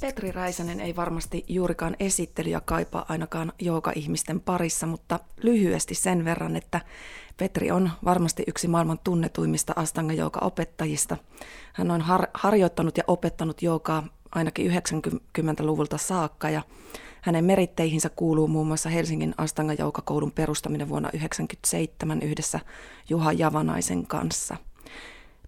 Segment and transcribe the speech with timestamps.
[0.00, 6.80] Petri Räisänen ei varmasti juurikaan esittelyä kaipaa ainakaan jouka-ihmisten parissa, mutta lyhyesti sen verran, että
[7.36, 11.16] Petri on varmasti yksi maailman tunnetuimmista Astanga opettajista
[11.72, 16.62] Hän on har- harjoittanut ja opettanut joukaa ainakin 90-luvulta saakka ja
[17.20, 22.60] hänen meritteihinsä kuuluu muun muassa Helsingin Astanga Joukakoulun perustaminen vuonna 1997 yhdessä
[23.08, 24.56] Juha Javanaisen kanssa–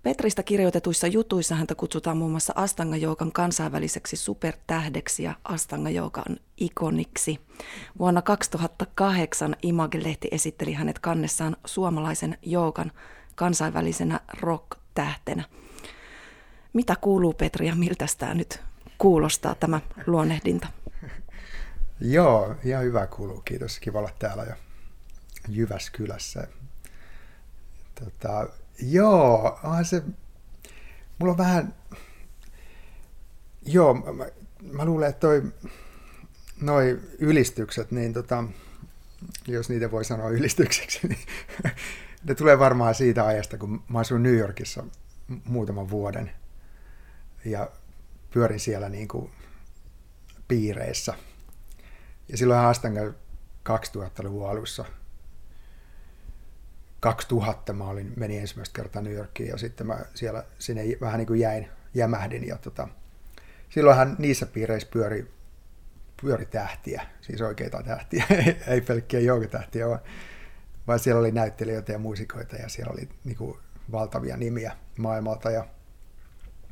[0.03, 7.41] Petristä kirjoitetuissa jutuissa häntä kutsutaan muun muassa Astanga Joukan kansainväliseksi supertähdeksi ja Astanga Joukan ikoniksi.
[7.99, 12.93] Vuonna 2008 Image-lehti esitteli hänet kannessaan suomalaisen Joukan
[13.35, 15.45] kansainvälisenä rock-tähtenä.
[16.73, 18.61] Mitä kuuluu Petri ja miltä tämä nyt
[18.99, 20.67] kuulostaa tämä luonnehdinta?
[22.01, 23.41] Joo, ihan hyvä kuuluu.
[23.45, 23.79] Kiitos.
[23.81, 24.57] Kiva olla täällä ja
[25.49, 26.49] Jyväskylässä.
[27.95, 28.49] Tota,
[28.79, 30.03] Joo, onhan se,
[31.19, 31.75] mulla on vähän,
[33.63, 34.25] joo, mä,
[34.73, 35.43] mä luulen, että toi,
[36.61, 38.45] noi ylistykset, niin tota,
[39.47, 41.27] jos niitä voi sanoa ylistykseksi, niin
[42.25, 44.85] ne tulee varmaan siitä ajasta, kun mä asuin New Yorkissa
[45.45, 46.33] muutaman vuoden
[47.45, 47.71] ja
[48.31, 49.31] pyörin siellä niin kuin
[50.49, 51.15] piireissä.
[52.29, 53.01] Ja silloin Astanga
[53.69, 54.85] 2000-luvun alussa–
[57.03, 61.27] 2000 mä olin, menin ensimmäistä kertaa New Yorkiin ja sitten mä siellä sinne vähän niin
[61.27, 62.89] kuin jäin, jämähdin ja tota,
[63.69, 65.33] silloinhan niissä piireissä pyöri,
[66.23, 68.25] pyöri tähtiä, siis oikeita tähtiä,
[68.67, 70.01] ei pelkkiä joukotähtiä, vaan,
[70.87, 73.59] vaan siellä oli näyttelijöitä ja muusikoita ja siellä oli niin kuin
[73.93, 75.67] valtavia nimiä maailmalta ja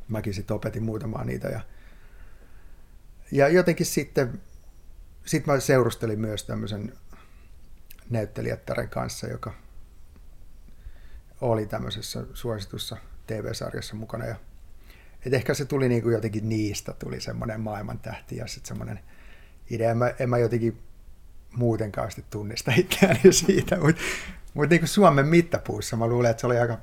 [0.07, 1.61] mäkin sitten opetin muutamaa niitä ja,
[3.31, 4.41] ja jotenkin sitten
[5.25, 6.93] sit mä seurustelin myös tämmöisen
[8.09, 9.53] näyttelijättären kanssa, joka
[11.41, 12.97] oli tämmöisessä suositussa
[13.27, 14.25] TV-sarjassa mukana.
[14.25, 14.35] Ja,
[15.25, 18.99] et ehkä se tuli niin kuin jotenkin niistä, tuli semmoinen maailmantähti ja sitten semmoinen
[19.69, 19.91] idea.
[19.91, 20.81] En mä, en mä jotenkin
[21.51, 24.01] muutenkaan sitten tunnista itseäni siitä, mutta
[24.53, 26.77] mut niin kuin Suomen mittapuussa mä luulen, että se oli aika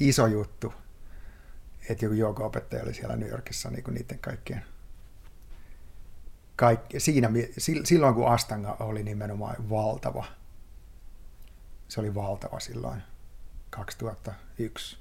[0.00, 0.74] iso juttu,
[1.88, 4.64] että joku jooga-opettaja oli siellä New Yorkissa niin kuin niiden kaikkien
[6.56, 7.30] kaikki, siinä,
[7.84, 10.24] silloin kun Astanga oli nimenomaan valtava,
[11.88, 13.02] se oli valtava silloin.
[13.72, 14.96] 2001.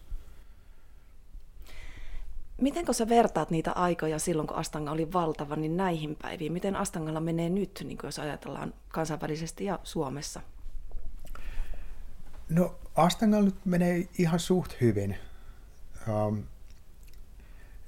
[2.62, 6.54] Miten sä vertaat niitä aikoja silloin, kun Astanga oli valtava, niin näihin päiviin?
[6.54, 10.42] Miten Astangalla menee nyt, niin jos ajatellaan kansainvälisesti ja Suomessa?
[12.50, 15.18] No Astangalla nyt menee ihan suht hyvin.
[16.08, 16.44] Um,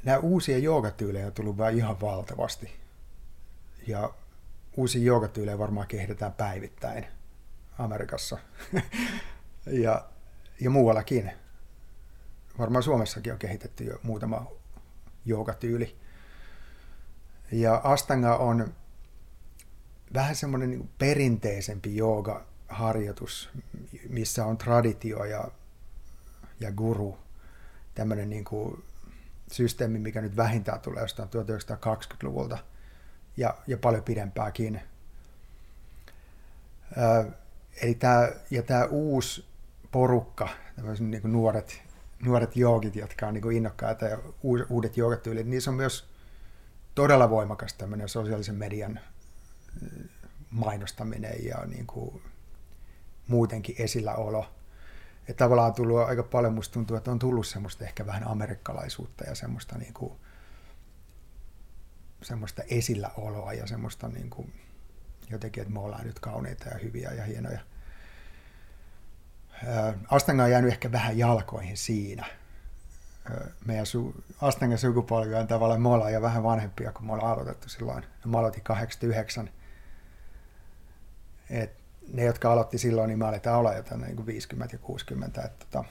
[0.03, 2.71] nämä uusia joogatyylejä on tullut vain ihan valtavasti.
[3.87, 4.13] Ja
[4.77, 7.05] uusia joogatyylejä varmaan kehitetään päivittäin
[7.79, 8.37] Amerikassa.
[9.83, 10.05] ja
[10.59, 11.31] ja muuallakin.
[12.59, 14.51] Varmaan Suomessakin on kehitetty jo muutama
[15.25, 15.97] joogatyyli.
[17.51, 18.73] Ja Astanga on
[20.13, 23.49] vähän semmoinen niin perinteisempi joogaharjoitus,
[24.09, 25.47] missä on traditio ja,
[26.59, 27.17] ja guru,
[27.95, 28.83] tämmöinen niin kuin
[29.51, 32.57] systeemi, mikä nyt vähintään tulee jostain 1920-luvulta
[33.37, 34.81] ja, ja paljon pidempääkin.
[36.97, 37.31] Ö,
[37.81, 39.45] eli tämä, ja tämä uusi
[39.93, 40.49] porukka,
[40.99, 41.81] niin kuin nuoret,
[42.25, 44.17] nuoret joogit, jotka on niin kuin innokkaita ja
[44.69, 46.09] uudet joogatyylit, niissä on myös
[46.95, 48.99] todella voimakas tämmöinen sosiaalisen median
[49.81, 50.09] mm,
[50.49, 52.21] mainostaminen ja niin kuin
[53.27, 54.45] muutenkin esilläolo.
[55.27, 59.23] Että tavallaan on tullut aika paljon, musta tuntuu, että on tullut semmoista ehkä vähän amerikkalaisuutta
[59.23, 60.13] ja semmoista, niin kuin,
[62.21, 64.53] semmoista esilläoloa ja semmoista niin kuin,
[65.29, 67.59] jotenkin, että me ollaan nyt kauneita ja hyviä ja hienoja.
[70.09, 72.25] Astanga on jäänyt ehkä vähän jalkoihin siinä.
[73.65, 77.69] Meidän su- Astangan sukupolvi on tavallaan, me ollaan jo vähän vanhempia, kun me ollaan aloitettu
[77.69, 78.05] silloin.
[78.25, 79.49] Mä aloitin 89.
[81.49, 81.71] Et
[82.13, 85.41] ne, jotka aloitti silloin, niin me aletaan olla jotain niin kuin 50 ja 60.
[85.41, 85.83] Et, tota,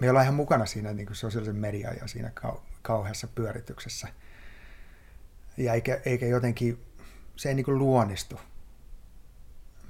[0.00, 4.08] me ollaan ihan mukana siinä niin kuin sosiaalisen median ja siinä kau- kauheassa pyörityksessä.
[5.56, 6.84] Ja eikä, eikä jotenkin,
[7.36, 8.40] se ei niin kuin luonnistu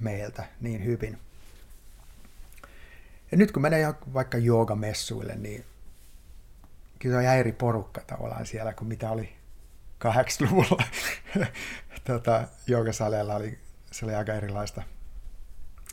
[0.01, 1.19] meiltä niin hyvin.
[3.31, 5.65] Ja nyt kun menee vaikka joogamessuille, niin
[6.99, 9.37] kyllä se on ihan eri porukka tavallaan siellä kuin mitä oli
[10.05, 10.85] 80-luvulla.
[12.05, 13.59] tota, joogasaleilla oli,
[13.91, 14.83] se oli aika erilaista.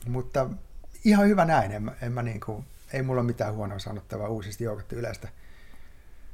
[0.07, 0.49] Mutta
[1.05, 1.71] ihan hyvä näin.
[1.71, 5.27] En, en mä niin kuin, ei mulla ole mitään huonoa sanottavaa uusista yleistä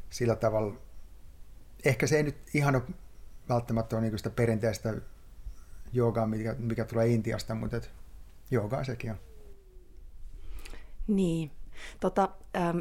[0.09, 0.75] sillä tavalla.
[1.85, 2.83] Ehkä se ei nyt ihan ole
[3.49, 4.93] välttämättä ole niin sitä perinteistä
[5.93, 7.81] joogaa, mikä, mikä tulee Intiasta, mutta
[8.51, 9.26] joogaa sekin on.
[11.07, 11.51] Niin.
[11.99, 12.79] Tota, ähm,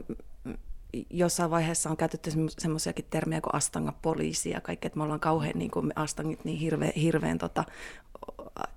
[1.11, 5.71] jossain vaiheessa on käytetty semmoisiakin termejä kuin astanga-poliisi ja kaikki, että me ollaan kauhean niin
[5.71, 7.65] kuin me astangit niin hirveän, hirveän tota,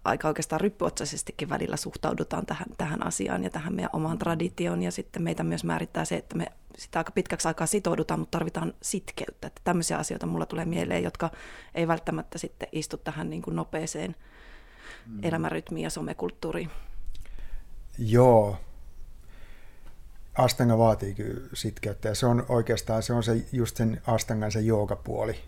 [0.04, 4.84] aika oikeastaan ryppyotsaisestikin välillä suhtaudutaan tähän, tähän asiaan ja tähän meidän omaan traditioon.
[4.84, 6.46] Ja sitten meitä myös määrittää se, että me
[6.78, 9.48] sitä aika pitkäksi aikaa sitoudutaan, mutta tarvitaan sitkeyttä.
[9.48, 11.32] Että tämmöisiä asioita mulla tulee mieleen, jotka
[11.76, 14.16] ei välttämättä sitten istu tähän niin kuin nopeeseen
[15.06, 15.24] mm.
[15.24, 16.70] elämänrytmiin ja somekulttuuriin.
[17.98, 18.58] Joo,
[20.38, 24.60] Astanga vaatii kyllä sitkeyttä ja se on oikeastaan se on se, just sen Astangan se
[24.60, 25.40] joogapuoli.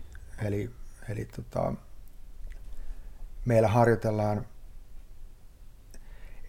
[0.42, 0.70] Eli,
[1.08, 1.72] eli tota,
[3.44, 4.46] meillä harjoitellaan,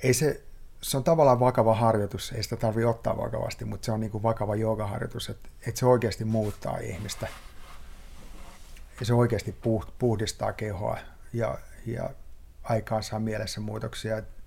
[0.04, 0.44] ei se,
[0.82, 4.24] se on tavallaan vakava harjoitus, ei sitä tarvitse ottaa vakavasti, mutta se on niin kuin
[4.24, 7.28] vakava joogaharjoitus, että, että se oikeasti muuttaa ihmistä.
[9.00, 9.56] Ja se oikeasti
[10.00, 10.98] puhdistaa kehoa
[11.34, 12.10] ja, ja
[12.64, 14.18] aikaan saa mielessä muutoksia.
[14.18, 14.43] Että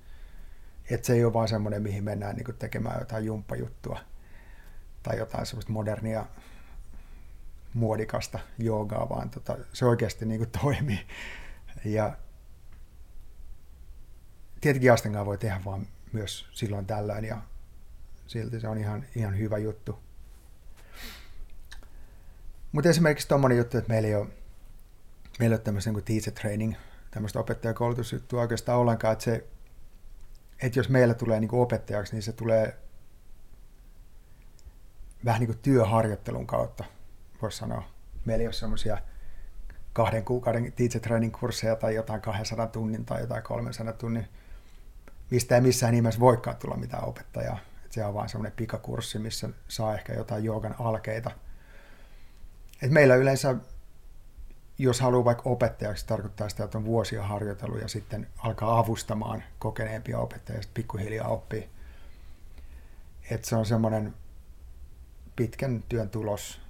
[0.91, 3.99] että se ei ole vaan semmoinen, mihin mennään niin tekemään jotain jumppajuttua
[5.03, 6.27] tai jotain semmoista modernia
[7.75, 11.06] muodikasta joogaa, vaan tota, se oikeasti niin kuin toimii.
[11.85, 12.17] Ja
[14.61, 17.43] tietenkin astengaa voi tehdä vaan myös silloin tällöin ja
[18.27, 19.99] silti se on ihan, ihan hyvä juttu.
[22.73, 24.27] Mutta esimerkiksi tuommoinen juttu, että meillä ei ole,
[25.38, 26.75] meillä ei ole tämmöistä niin teacher training,
[27.11, 29.47] tämmöistä opettajakoulutusjuttua oikeastaan ollenkaan, että se
[30.62, 32.76] että jos meillä tulee niin kuin opettajaksi, niin se tulee
[35.25, 36.85] vähän niin kuin työharjoittelun kautta,
[37.43, 37.82] voisi sanoa.
[38.25, 38.99] Meillä ei ole semmoisia
[39.93, 44.29] kahden kuukauden teacher training kursseja tai jotain 200 tunnin tai jotain 300 tunnin,
[45.31, 47.59] mistä ei missään nimessä voikaan tulla mitään opettajaa.
[47.85, 51.31] Et se on vain semmoinen pikakurssi, missä saa ehkä jotain joogan alkeita.
[52.82, 53.56] Et meillä yleensä
[54.78, 60.19] jos haluaa vaikka opettajaksi, tarkoittaa sitä, että on vuosia harjoitellut ja sitten alkaa avustamaan kokeneempia
[60.19, 61.69] opettajia ja sitten pikkuhiljaa oppii.
[63.31, 64.14] Että se on semmoinen
[65.37, 66.61] pitkän työn tulos.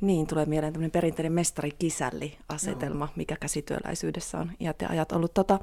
[0.00, 3.12] Niin, tulee mieleen tämmöinen perinteinen mestari-kisälli-asetelma, no.
[3.16, 5.34] mikä käsityöläisyydessä on iät ja ajat ollut.
[5.34, 5.58] Tota,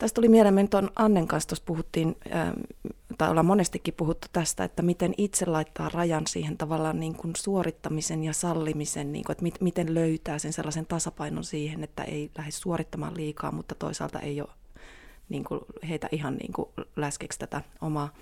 [0.00, 2.60] Tästä tuli mieleen, me tuon Annen kanssa tuossa puhuttiin, ähm,
[3.20, 8.24] tai ollaan monestikin puhuttu tästä, että miten itse laittaa rajan siihen tavallaan niin kuin suorittamisen
[8.24, 12.50] ja sallimisen, niin kuin, että mit, miten löytää sen sellaisen tasapainon siihen, että ei lähde
[12.50, 14.48] suorittamaan liikaa, mutta toisaalta ei ole
[15.28, 18.14] niin kuin, heitä ihan niin kuin läskeksi tätä omaa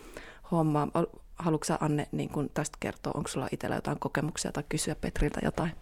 [0.51, 0.89] hommaa.
[1.37, 5.73] Haluatko Anne niin kuin tästä kertoa, onko sulla itsellä jotain kokemuksia tai kysyä Petriltä jotain?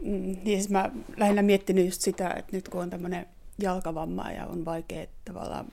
[0.00, 3.26] Mm, niin siis mä lähinnä miettinyt just sitä, että nyt kun on tämmöinen
[3.58, 5.66] jalkavammaa ja on vaikea tavallaan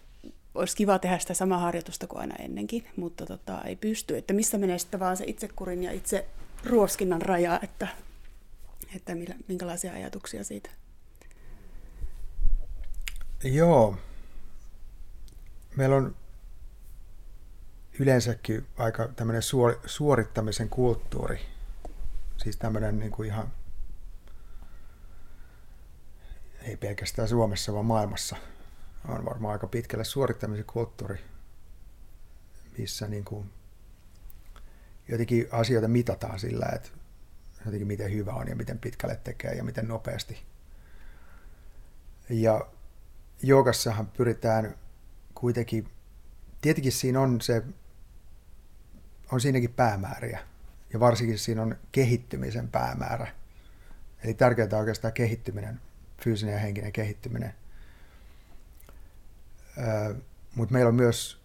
[0.59, 4.17] olisi kiva tehdä sitä samaa harjoitusta kuin aina ennenkin, mutta tota, ei pysty.
[4.17, 6.27] Että missä menee sitten vaan se itsekurin ja itse
[6.65, 7.87] ruoskinnan raja, että,
[8.95, 10.69] että millä, minkälaisia ajatuksia siitä?
[13.43, 13.97] Joo.
[15.75, 16.15] Meillä on
[17.99, 19.41] yleensäkin aika tämmöinen
[19.85, 21.39] suorittamisen kulttuuri.
[22.37, 23.51] Siis tämmöinen niin kuin ihan
[26.61, 28.35] ei pelkästään Suomessa, vaan maailmassa
[29.07, 31.19] on varmaan aika pitkälle suorittamisen kulttuuri,
[32.77, 33.49] missä niin kuin
[35.07, 36.89] jotenkin asioita mitataan sillä, että
[37.65, 40.45] jotenkin miten hyvä on ja miten pitkälle tekee ja miten nopeasti.
[42.29, 42.67] Ja
[43.43, 44.75] joogassahan pyritään
[45.35, 45.89] kuitenkin,
[46.61, 47.63] tietenkin siinä on se,
[49.31, 50.39] on siinäkin päämääriä
[50.93, 53.27] ja varsinkin siinä on kehittymisen päämäärä.
[54.23, 55.81] Eli tärkeintä on oikeastaan kehittyminen
[56.23, 57.53] fyysinen ja henkinen kehittyminen.
[60.55, 61.41] Mutta meillä on myös,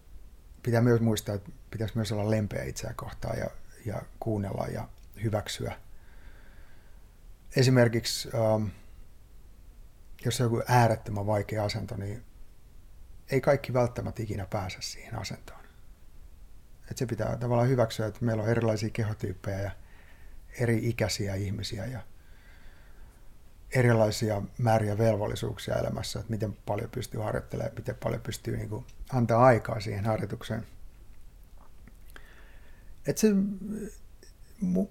[0.63, 3.47] pitää myös muistaa, että pitäisi myös olla lempeä itseä kohtaan ja,
[3.85, 4.89] ja kuunnella ja
[5.23, 5.79] hyväksyä.
[7.55, 8.29] Esimerkiksi
[10.25, 12.23] jos on joku äärettömän vaikea asento, niin
[13.31, 15.65] ei kaikki välttämättä ikinä pääse siihen asentoon.
[16.91, 19.71] Et se pitää tavallaan hyväksyä, että meillä on erilaisia kehotyyppejä ja
[20.59, 21.99] eri ikäisiä ihmisiä ja
[23.75, 29.45] erilaisia määriä velvollisuuksia elämässä, että miten paljon pystyy harjoittelemaan, miten paljon pystyy niin kuin, antaa
[29.45, 30.67] aikaa siihen harjoitukseen.
[33.07, 33.27] Et se,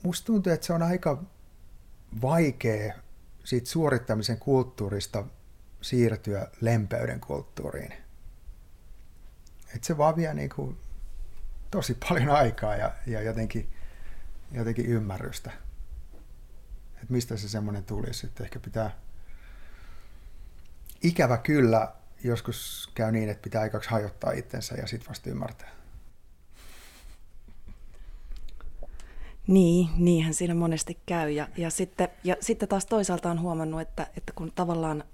[0.03, 1.23] musta tuntuu, että se on aika
[2.23, 2.95] vaikea
[3.45, 5.25] siitä suorittamisen kulttuurista
[5.81, 7.93] siirtyä lempeyden kulttuuriin.
[9.75, 10.79] Et se vaan vie niin kuin
[11.71, 13.73] tosi paljon aikaa ja, ja jotenkin,
[14.53, 15.51] jotenkin ymmärrystä
[17.05, 18.27] että mistä se semmoinen tulisi.
[18.27, 18.99] Että ehkä pitää,
[21.03, 21.93] ikävä kyllä,
[22.25, 25.71] joskus käy niin, että pitää aikaksi hajottaa itsensä ja sitten vasta ymmärtää.
[29.47, 31.31] Niin, niinhän siinä monesti käy.
[31.31, 35.05] Ja, ja, sitten, ja sitten taas toisaalta on huomannut, että, että kun tavallaan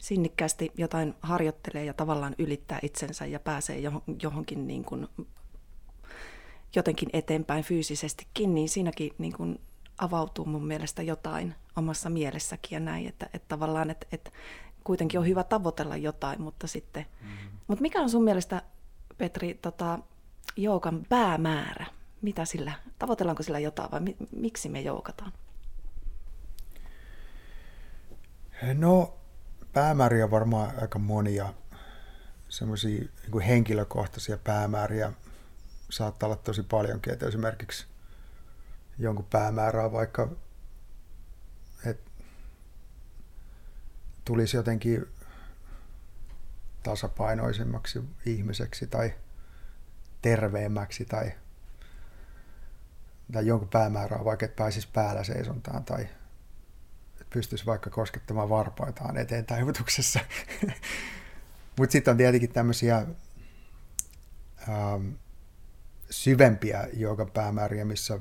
[0.00, 3.78] sinnikkäästi jotain harjoittelee ja tavallaan ylittää itsensä ja pääsee
[4.22, 5.08] johonkin niin kuin
[6.76, 9.60] jotenkin eteenpäin fyysisestikin, niin siinäkin niin kuin
[9.98, 14.30] avautuu mun mielestä jotain omassa mielessäkin ja näin, että, että tavallaan, että, että
[14.84, 17.06] kuitenkin on hyvä tavoitella jotain, mutta sitten...
[17.20, 17.58] Mm-hmm.
[17.66, 18.62] Mutta mikä on sun mielestä,
[19.18, 19.98] Petri, tota,
[20.56, 21.86] joukan päämäärä?
[22.22, 25.32] Mitä sillä, tavoitellaanko sillä jotain vai mi, miksi me joukataan?
[28.74, 29.14] No,
[29.72, 31.54] päämääriä varmaan aika monia.
[32.48, 35.12] Semmoisia niin henkilökohtaisia päämääriä
[35.90, 37.12] saattaa olla tosi paljonkin.
[37.12, 37.86] Että esimerkiksi
[38.98, 40.28] jonkun päämäärää vaikka,
[44.24, 45.06] tulisi jotenkin
[46.82, 49.14] tasapainoisemmaksi ihmiseksi tai
[50.22, 51.32] terveemmäksi tai,
[53.32, 56.02] tai jonkun päämäärää vaikka, että pääsisi päällä seisontaan tai
[57.12, 60.20] että pystyisi vaikka koskettamaan varpaitaan eteen taivutuksessa.
[61.78, 63.06] Mutta sitten on tietenkin tämmöisiä
[64.68, 65.08] ähm,
[66.10, 68.20] syvempiä joka päämääriä, missä,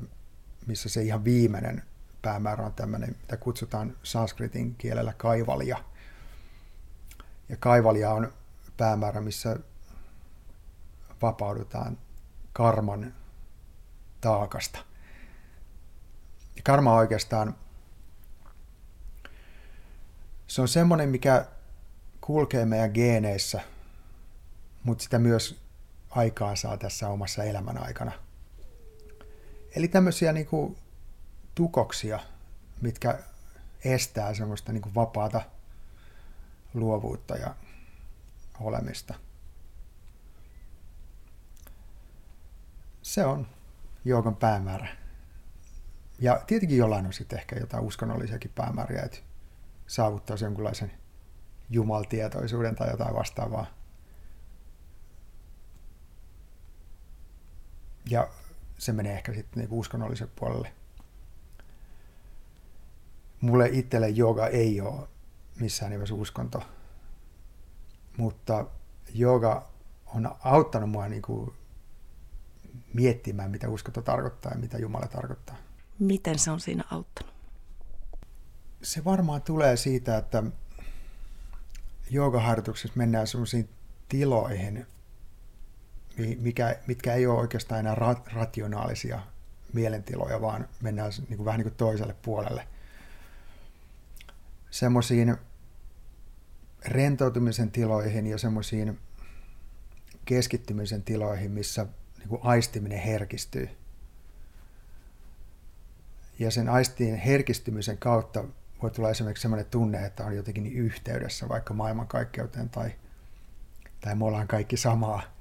[0.68, 1.84] missä se ihan viimeinen
[2.22, 5.84] päämäärä on tämmöinen, mitä kutsutaan sanskritin kielellä kaivalja.
[7.50, 8.34] Ja kaivalja on
[8.78, 9.60] päämäärä, missä
[11.22, 11.98] vapaudutaan
[12.54, 13.14] karman
[14.22, 14.80] taakasta.
[16.56, 17.56] Ja karma oikeastaan
[20.48, 21.46] se on semmoinen, mikä
[22.22, 23.62] kulkee meidän geeneissä,
[24.84, 25.62] mutta sitä myös
[26.10, 28.12] aikaan saa tässä omassa elämän aikana.
[29.76, 30.78] Eli tämmöisiä niin kuin
[31.56, 32.20] tukoksia,
[32.82, 33.20] mitkä
[33.86, 35.42] estää semmoista niin kuin vapaata
[36.74, 37.56] luovuutta ja
[38.60, 39.14] olemista.
[43.02, 43.48] Se on
[44.06, 44.88] joogan päämäärä.
[46.20, 49.18] Ja tietenkin jollain on sitten ehkä jotain uskonnollisiakin päämääriä, että
[49.88, 50.92] saavuttaisi jonkunlaisen
[51.70, 53.66] jumaltietoisuuden tai jotain vastaavaa.
[58.10, 58.28] Ja
[58.86, 60.74] se menee ehkä sitten niinku uskonnollisen puolelle.
[63.42, 65.08] Mulle itselle joga ei ole
[65.60, 66.64] missään nimessä uskonto,
[68.18, 68.66] mutta
[69.14, 69.70] joga
[70.06, 71.54] on auttanut mua niinku
[72.94, 75.56] miettimään, mitä uskonto tarkoittaa ja mitä Jumala tarkoittaa.
[76.00, 77.34] Miten se on siinä auttanut?
[78.82, 80.44] Se varmaan tulee siitä, että
[82.10, 83.70] joogaharjoituksessa mennään sellaisiin
[84.10, 84.88] tiloihin,
[86.18, 89.20] mikä, mitkä ei ole oikeastaan enää ra- rationaalisia
[89.74, 92.68] mielentiloja, vaan mennään niin kuin, vähän niin kuin toiselle puolelle.
[94.70, 95.38] Semmoisiin
[96.86, 99.00] rentoutumisen tiloihin ja semmoisiin
[100.26, 101.86] keskittymisen tiloihin, missä
[102.20, 103.70] niin kuin aistiminen herkistyy.
[106.40, 108.44] Ja sen aistien herkistymisen kautta
[108.82, 112.92] voi tulla esimerkiksi sellainen tunne, että on jotenkin yhteydessä vaikka maailmankaikkeuteen tai,
[114.00, 115.33] tai me ollaan kaikki samaa.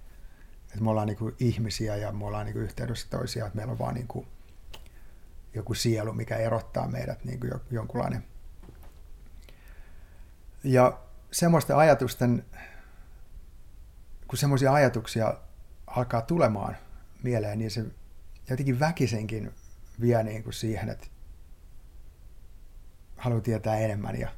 [0.72, 3.72] Että me ollaan niin kuin ihmisiä ja me ollaan niin kuin yhteydessä toisiaan, että meillä
[3.72, 4.26] on vaan niin kuin
[5.54, 8.24] joku sielu, mikä erottaa meidät niin kuin jonkunlainen.
[10.64, 11.00] Ja
[11.30, 12.44] semmoisten ajatusten,
[14.28, 15.34] kun semmoisia ajatuksia
[15.86, 16.76] alkaa tulemaan
[17.22, 17.84] mieleen, niin se
[18.50, 19.54] jotenkin väkisenkin
[20.00, 21.06] vie niin kuin siihen, että
[23.16, 24.20] haluaa tietää enemmän.
[24.20, 24.28] Ja,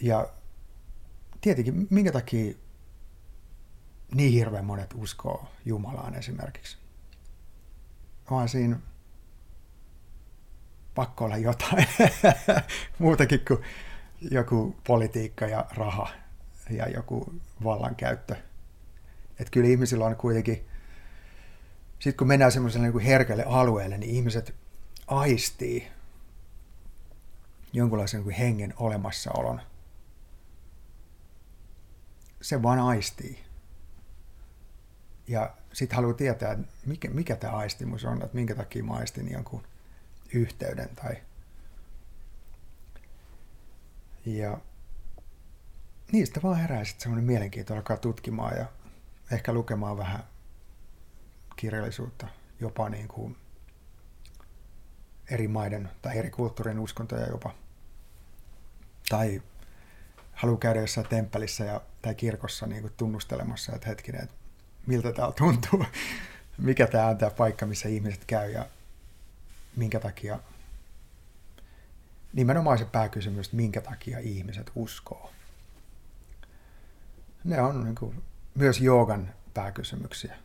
[0.00, 0.28] ja
[1.40, 2.54] tietenkin, minkä takia
[4.16, 6.78] niin hirveän monet uskoo Jumalaan esimerkiksi.
[8.30, 8.78] Onhan siinä
[10.94, 11.86] pakko olla jotain
[12.98, 13.62] muutakin kuin
[14.30, 16.08] joku politiikka ja raha
[16.70, 18.36] ja joku vallankäyttö.
[19.30, 20.66] Että kyllä ihmisillä on kuitenkin,
[21.98, 24.54] sitten kun mennään semmoiselle niin herkälle alueelle, niin ihmiset
[25.06, 25.88] aistii
[27.72, 29.60] jonkunlaisen niin hengen olemassaolon.
[32.40, 33.45] Se vaan aistii.
[35.28, 39.62] Ja sitten haluaa tietää, mikä, mikä tämä aistimus on, että minkä takia mä aistin jonkun
[40.34, 41.16] yhteyden tai
[44.26, 44.58] ja
[46.12, 48.66] niistä vaan herää sitten semmoinen mielenkiinto alkaa tutkimaan ja
[49.32, 50.24] ehkä lukemaan vähän
[51.56, 52.28] kirjallisuutta,
[52.60, 53.36] jopa niin kuin
[55.30, 57.54] eri maiden tai eri kulttuurien uskontoja jopa.
[59.08, 59.42] Tai
[60.32, 64.34] haluaa käydä jossain temppelissä ja, tai kirkossa niin kuin tunnustelemassa, että hetkinen, että
[64.86, 65.84] miltä täällä tuntuu,
[66.58, 68.66] mikä tämä on tämä paikka, missä ihmiset käy ja
[69.76, 70.38] minkä takia,
[72.32, 75.30] nimenomaan se pääkysymys, että minkä takia ihmiset uskoo.
[77.44, 78.22] Ne on niin kuin,
[78.54, 80.36] myös joogan pääkysymyksiä.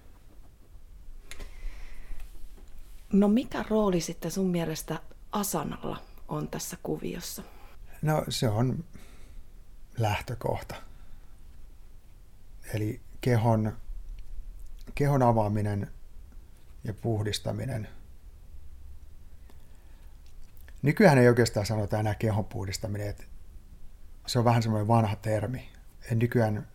[3.13, 4.99] No mikä rooli sitten sun mielestä
[5.31, 7.43] asanalla on tässä kuviossa?
[8.01, 8.83] No se on
[9.97, 10.75] lähtökohta.
[12.73, 13.77] Eli kehon
[14.95, 15.91] kehon avaaminen
[16.83, 17.87] ja puhdistaminen.
[20.81, 23.23] Nykyään ei oikeastaan sanota enää kehon puhdistaminen, että
[24.27, 25.69] se on vähän semmoinen vanha termi.
[26.09, 26.67] Ja nykyään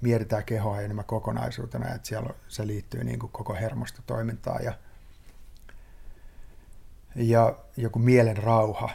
[0.00, 4.78] mietitään kehoa enemmän kokonaisuutena, että siellä se liittyy niin kuin koko hermostotoimintaan ja,
[7.14, 8.90] ja joku mielen rauha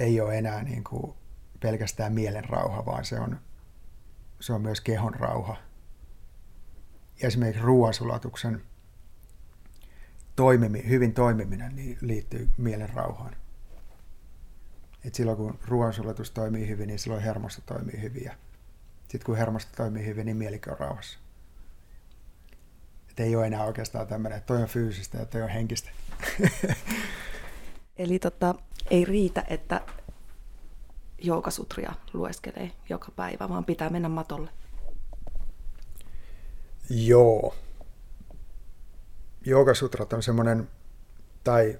[0.00, 1.14] ei ole enää niin kuin
[1.60, 3.40] pelkästään mielen rauha, vaan se on,
[4.40, 5.56] se on myös kehon rauha.
[7.22, 8.62] Ja esimerkiksi ruoansulatuksen
[10.36, 13.36] toimimi, hyvin toimiminen niin liittyy mielen rauhaan.
[15.04, 18.24] Et silloin kun ruoansulatus toimii hyvin, niin silloin hermosto toimii hyvin.
[18.24, 18.34] Ja
[19.02, 21.18] sitten kun hermosto toimii hyvin, niin mielikin on rauhassa.
[23.10, 25.90] Et ei ole enää oikeastaan tämmöinen, että toi on fyysistä ja toi on henkistä.
[27.98, 28.54] Eli tota,
[28.90, 29.80] ei riitä, että
[31.18, 34.50] joukasutria lueskelee joka päivä, vaan pitää mennä matolle.
[36.90, 37.54] Joo.
[39.44, 40.70] Joukasutrat on semmoinen,
[41.44, 41.78] tai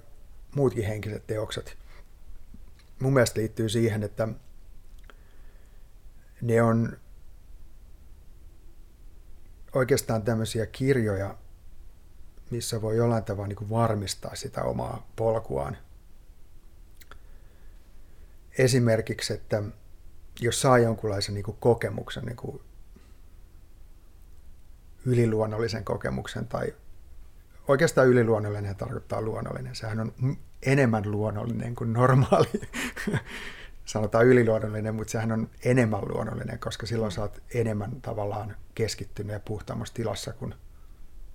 [0.55, 1.77] muutkin henkiset teokset,
[2.99, 4.27] mun mielestä liittyy siihen, että
[6.41, 6.97] ne on
[9.73, 11.37] oikeastaan tämmöisiä kirjoja,
[12.51, 15.77] missä voi jollain tavalla niin varmistaa sitä omaa polkuaan.
[18.57, 19.63] Esimerkiksi, että
[20.39, 22.61] jos saa jonkunlaisen niin kokemuksen, niin kuin
[25.09, 26.73] yliluonnollisen kokemuksen tai
[27.67, 29.75] oikeastaan yliluonnollinen tarkoittaa luonnollinen.
[29.75, 30.13] Sehän on
[30.65, 32.61] enemmän luonnollinen kuin normaali.
[33.85, 39.93] Sanotaan yliluonnollinen, mutta sehän on enemmän luonnollinen, koska silloin saat enemmän tavallaan keskittynyt ja puhtaammassa
[39.93, 40.55] tilassa kuin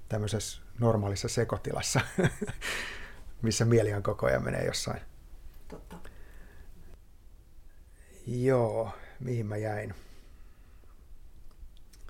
[0.08, 2.00] tämmöisessä normaalissa sekotilassa,
[3.42, 5.00] missä mieli on koko ajan menee jossain.
[5.68, 5.96] Totta.
[8.26, 8.90] Joo,
[9.20, 9.94] mihin mä jäin?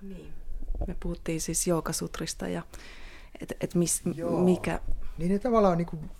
[0.02, 0.43] Niin.
[0.86, 2.62] Me puhuttiin siis Jookasutrista ja
[3.40, 4.02] että et mis,
[4.44, 4.80] mikä...
[5.18, 6.10] Niin ne tavallaan niin kuin,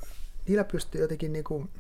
[0.49, 1.70] niillä pystyy jotenkin niin kuin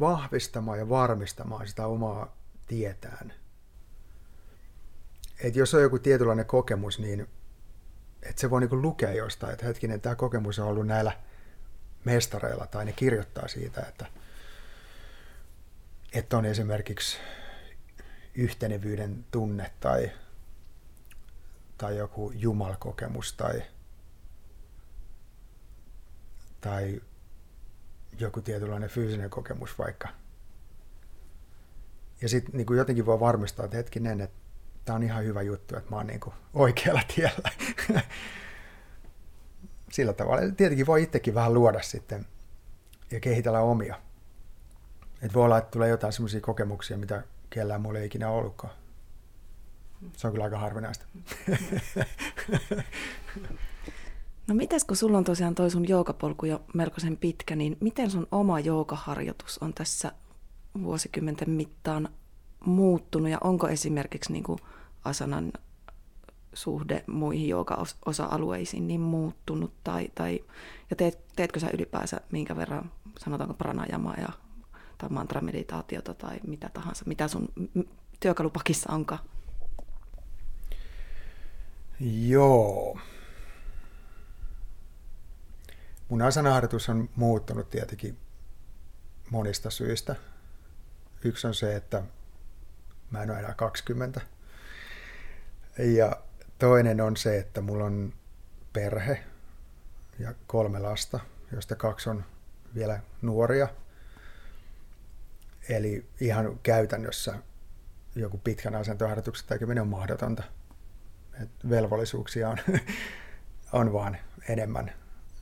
[0.00, 3.32] vahvistamaan ja varmistamaan sitä omaa tietään.
[5.42, 7.28] Et jos on joku tietynlainen kokemus, niin
[8.22, 11.12] että se voi niin lukea jostain, että hetkinen, tämä kokemus on ollut näillä
[12.04, 14.06] mestareilla, tai ne kirjoittaa siitä, että,
[16.12, 17.16] että on esimerkiksi
[18.34, 20.10] yhtenevyyden tunne tai
[21.80, 23.62] tai joku jumalkokemus tai,
[26.60, 27.00] tai
[28.18, 30.08] joku tietynlainen fyysinen kokemus vaikka.
[32.22, 34.36] Ja sitten niin jotenkin voi varmistaa, että hetkinen, että
[34.84, 36.20] tämä on ihan hyvä juttu, että mä oon niin
[36.54, 37.50] oikealla tiellä.
[39.92, 40.42] Sillä tavalla.
[40.56, 42.26] Tietenkin voi itsekin vähän luoda sitten
[43.10, 43.96] ja kehitellä omia.
[45.22, 48.79] Että voi olla, että tulee jotain semmoisia kokemuksia, mitä kellään mulla ei ikinä ollutkaan.
[50.16, 51.06] Se on kyllä aika harvinaista.
[54.50, 58.26] No mites kun sulla on tosiaan toi sun joukapolku jo melkoisen pitkä, niin miten sun
[58.32, 60.12] oma joukaharjoitus on tässä
[60.82, 62.08] vuosikymmenten mittaan
[62.64, 64.44] muuttunut ja onko esimerkiksi niin
[65.04, 65.52] asanan
[66.54, 70.44] suhde muihin jouka-osa-alueisiin niin muuttunut tai, tai
[70.90, 74.28] ja teet, teetkö sä ylipäänsä minkä verran sanotaanko pranajamaa ja
[74.98, 77.48] tai mantrameditaatiota tai mitä tahansa, mitä sun
[78.20, 79.20] työkalupakissa onkaan?
[82.00, 82.98] Joo.
[86.08, 88.18] Mun asanaharjoitus on muuttunut tietenkin
[89.30, 90.16] monista syistä.
[91.24, 92.02] Yksi on se, että
[93.10, 94.20] mä en ole enää 20.
[95.78, 96.16] Ja
[96.58, 98.12] toinen on se, että mulla on
[98.72, 99.24] perhe
[100.18, 101.20] ja kolme lasta,
[101.52, 102.24] joista kaksi on
[102.74, 103.68] vielä nuoria.
[105.68, 107.34] Eli ihan käytännössä
[108.14, 110.42] joku pitkän asentoharjoituksen tekeminen on mahdotonta–
[111.70, 112.58] velvollisuuksia on,
[113.72, 114.16] on vaan
[114.48, 114.92] enemmän.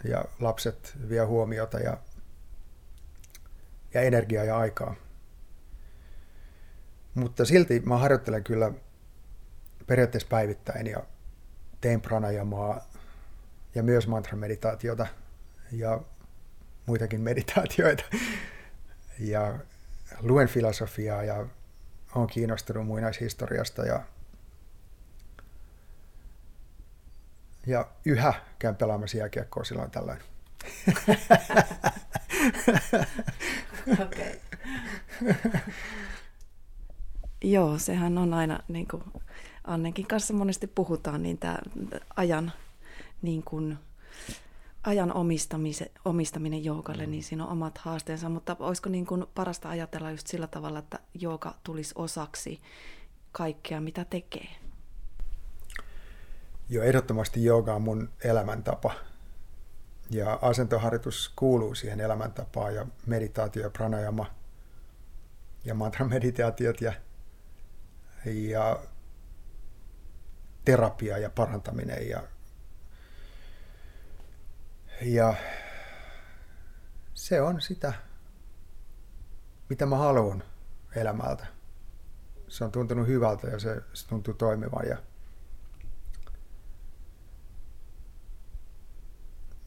[0.05, 1.99] Ja lapset vie huomiota ja,
[3.95, 4.95] ja energiaa ja aikaa.
[7.15, 8.73] Mutta silti mä harjoittelen kyllä
[9.87, 11.03] periaatteessa päivittäin ja
[11.81, 12.89] teen pranajamaa
[13.75, 15.07] ja myös mantra-meditaatiota
[15.73, 16.01] ja
[16.87, 18.05] muitakin meditaatioita.
[19.19, 19.59] Ja
[20.21, 21.47] luen filosofiaa ja
[22.15, 24.03] olen kiinnostunut muinaishistoriasta ja
[27.69, 30.21] Ja yhä käyn pelaamassa jääkiekkoa silloin tällöin.
[37.45, 39.03] Joo, sehän on aina, niin kuin
[39.65, 41.59] Annenkin kanssa monesti puhutaan, niin tämä
[42.17, 42.53] ajan,
[43.23, 43.79] niin kuin,
[44.83, 45.13] ajan
[46.05, 50.47] omistaminen, joogalle, niin siinä on omat haasteensa, mutta olisiko niin kuin parasta ajatella just sillä
[50.47, 52.61] tavalla, että jooga tulisi osaksi
[53.33, 54.49] kaikkea, mitä tekee?
[56.69, 58.95] Jo ehdottomasti jooga on mun elämäntapa.
[60.11, 64.27] Ja asentoharjoitus kuuluu siihen elämäntapaan ja meditaatio ja pranayama
[65.65, 66.93] ja mantra-meditaatiot ja,
[68.25, 68.83] ja
[70.65, 72.23] terapia ja parantaminen ja,
[75.03, 75.35] ja
[77.15, 77.93] se on sitä,
[79.69, 80.43] mitä mä haluan
[80.97, 81.47] elämältä.
[82.49, 84.89] Se on tuntunut hyvältä ja se, se tuntuu toimivan.
[84.89, 84.97] Ja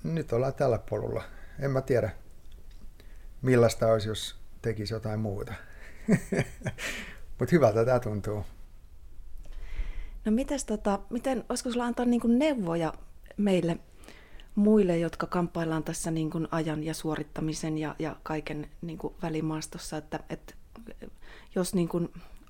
[0.04, 1.24] nyt ollaan tällä polulla.
[1.60, 2.10] En mä tiedä,
[3.42, 5.54] millaista olisi, jos tekisi jotain muuta.
[7.40, 8.46] Mutta hyvältä tämä tuntuu.
[10.26, 12.94] No mites tota, miten, olisiko sulla antaa niin neuvoja
[13.38, 13.78] meille
[14.56, 20.54] muille, jotka kamppaillaan tässä niin ajan ja suorittamisen ja, ja kaiken niin välimaastossa, että, että
[21.56, 21.90] jos niin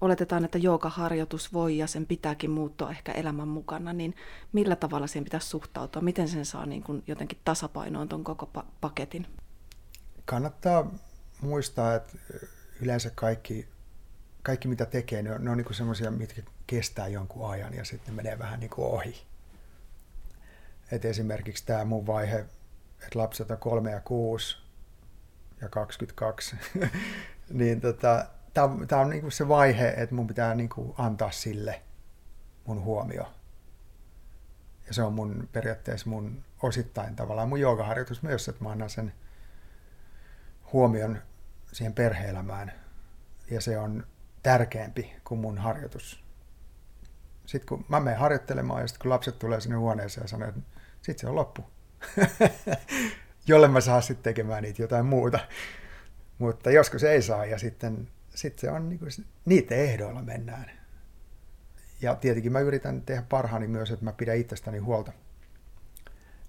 [0.01, 0.59] oletetaan, että
[0.89, 4.15] harjoitus voi ja sen pitääkin muuttua ehkä elämän mukana, niin
[4.53, 6.01] millä tavalla siihen pitäisi suhtautua?
[6.01, 8.49] Miten sen saa niin kuin jotenkin tasapainoon tuon koko
[8.81, 9.27] paketin?
[10.25, 10.91] Kannattaa
[11.41, 12.17] muistaa, että
[12.81, 13.67] yleensä kaikki,
[14.43, 18.13] kaikki mitä tekee, ne on, ne on niin semmoisia, mitkä kestää jonkun ajan ja sitten
[18.13, 19.21] menee vähän niin kuin ohi.
[20.91, 22.45] Et esimerkiksi tämä mun vaihe,
[23.03, 24.57] että lapset on 3 ja 6
[25.61, 26.55] ja 22,
[27.49, 31.81] niin tota, tämä on, tää on niinku se vaihe, että mun pitää niinku antaa sille
[32.65, 33.33] mun huomio.
[34.87, 39.13] Ja se on mun periaatteessa mun osittain tavallaan mun joogaharjoitus myös, että mä annan sen
[40.73, 41.21] huomion
[41.71, 42.71] siihen perheelämään.
[43.51, 44.07] Ja se on
[44.43, 46.23] tärkeämpi kuin mun harjoitus.
[47.45, 50.61] Sitten kun mä menen harjoittelemaan ja sitten kun lapset tulee sinne huoneeseen ja sanoo, että
[51.01, 51.65] sitten se on loppu.
[53.47, 55.39] Jolle mä saa sitten tekemään niitä jotain muuta.
[56.37, 59.11] Mutta joskus ei saa ja sitten, sitten se on niin kuin,
[59.45, 60.71] niiden ehdoilla mennään.
[62.01, 65.11] Ja tietenkin mä yritän tehdä parhaani myös, että mä pidän itsestäni huolta.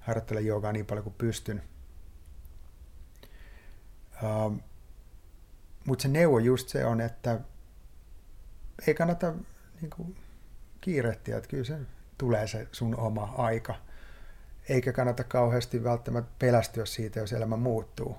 [0.01, 1.62] Harjoittelen joogaa niin paljon kuin pystyn.
[4.23, 4.57] Uh,
[5.85, 7.40] Mutta se neuvo just se on, että
[8.87, 9.35] ei kannata
[9.81, 10.16] niin kuin,
[10.81, 11.79] kiirehtiä, että kyllä se
[12.18, 13.75] tulee se sun oma aika–
[14.68, 18.18] eikä kannata kauheasti välttämättä pelästyä siitä, jos elämä muuttuu.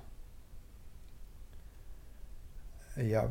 [2.96, 3.28] Ja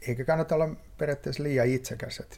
[0.00, 2.36] eikä kannata olla periaatteessa liian itsekäs, että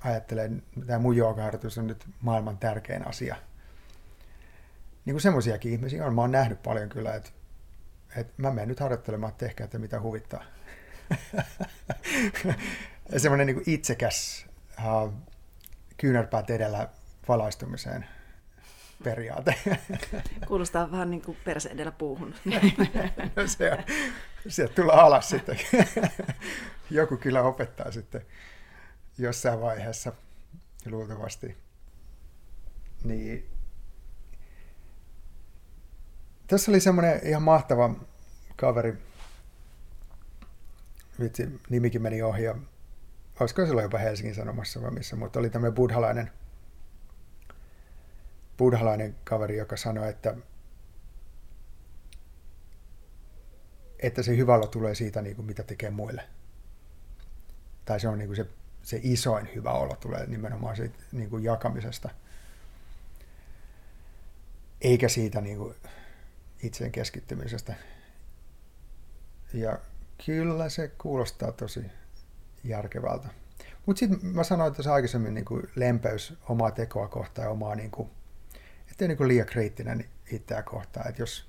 [0.00, 3.36] ajattelen, että tämä mun joogaharjoitus on nyt maailman tärkein asia.
[5.04, 6.14] Niin kuin semmoisiakin ihmisiä on.
[6.14, 7.30] Mä oon nähnyt paljon kyllä, että,
[8.16, 10.44] että mä menen nyt harjoittelemaan, että tehkää, että mitä huvittaa.
[13.16, 14.46] semmoinen niin itsekäs,
[14.78, 15.12] uh,
[15.96, 16.88] kyynärpäät edellä
[17.28, 18.06] valaistumiseen
[19.04, 19.54] periaate.
[20.48, 22.34] Kuulostaa vähän niin kuin perse edellä puuhun.
[23.36, 23.78] no se on,
[24.48, 25.58] sieltä tulee alas sitten.
[26.90, 28.26] Joku kyllä opettaa sitten
[29.18, 30.12] jossain vaiheessa
[30.86, 31.56] luultavasti.
[33.04, 33.50] Niin.
[36.46, 37.94] Tässä oli semmoinen ihan mahtava
[38.56, 38.98] kaveri.
[41.20, 42.54] Vitsi, nimikin meni ohi ja
[43.40, 46.30] olisiko se jopa Helsingin Sanomassa vai missä, mutta oli tämmöinen buddhalainen
[48.58, 50.34] buddhalainen kaveri, joka sanoi, että,
[53.98, 56.24] että se hyvä olo tulee siitä, niin kuin mitä tekee muille.
[57.84, 58.46] Tai se on niin kuin se,
[58.82, 62.08] se isoin hyvä olo tulee nimenomaan siitä niin kuin jakamisesta.
[64.80, 65.74] Eikä siitä niin kuin
[66.62, 67.74] itseen keskittymisestä.
[69.54, 69.78] Ja
[70.26, 71.80] kyllä se kuulostaa tosi
[72.64, 73.28] järkevältä.
[73.86, 77.90] Mutta sitten mä sanoin tässä aikaisemmin niin kuin lempeys omaa tekoa kohtaan ja omaa niin
[77.90, 78.10] kuin
[78.90, 81.08] ettei niin liian kriittinen itseä kohtaan.
[81.08, 81.47] Että jos,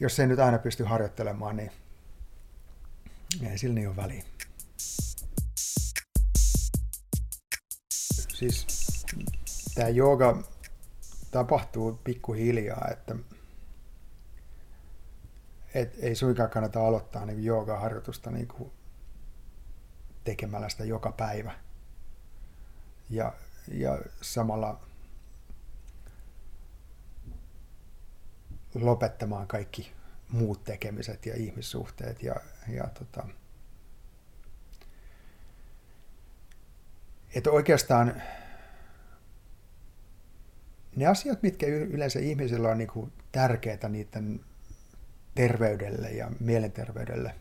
[0.00, 1.72] jos ei nyt aina pysty harjoittelemaan, niin
[3.42, 4.24] ei sillä niin ole väliä.
[8.34, 8.66] Siis
[9.74, 10.42] tämä jooga
[11.30, 13.14] tapahtuu pikkuhiljaa, että
[15.74, 18.48] et ei suinkaan kannata aloittaa niin jooga-harjoitusta niin
[20.24, 21.52] tekemällä sitä joka päivä.
[23.10, 23.32] Ja,
[23.72, 24.80] ja samalla
[28.74, 29.92] lopettamaan kaikki
[30.28, 32.36] muut tekemiset ja ihmissuhteet ja,
[32.68, 33.28] ja tota,
[37.34, 38.22] että oikeastaan
[40.96, 44.40] ne asiat, mitkä yleensä ihmisillä on niin tärkeitä niiden
[45.34, 47.34] terveydelle ja mielenterveydelle,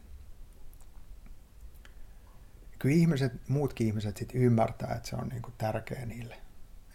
[2.79, 6.48] kyllä ihmiset, muutkin ihmiset sit ymmärtää, että se on niin tärkeä niille.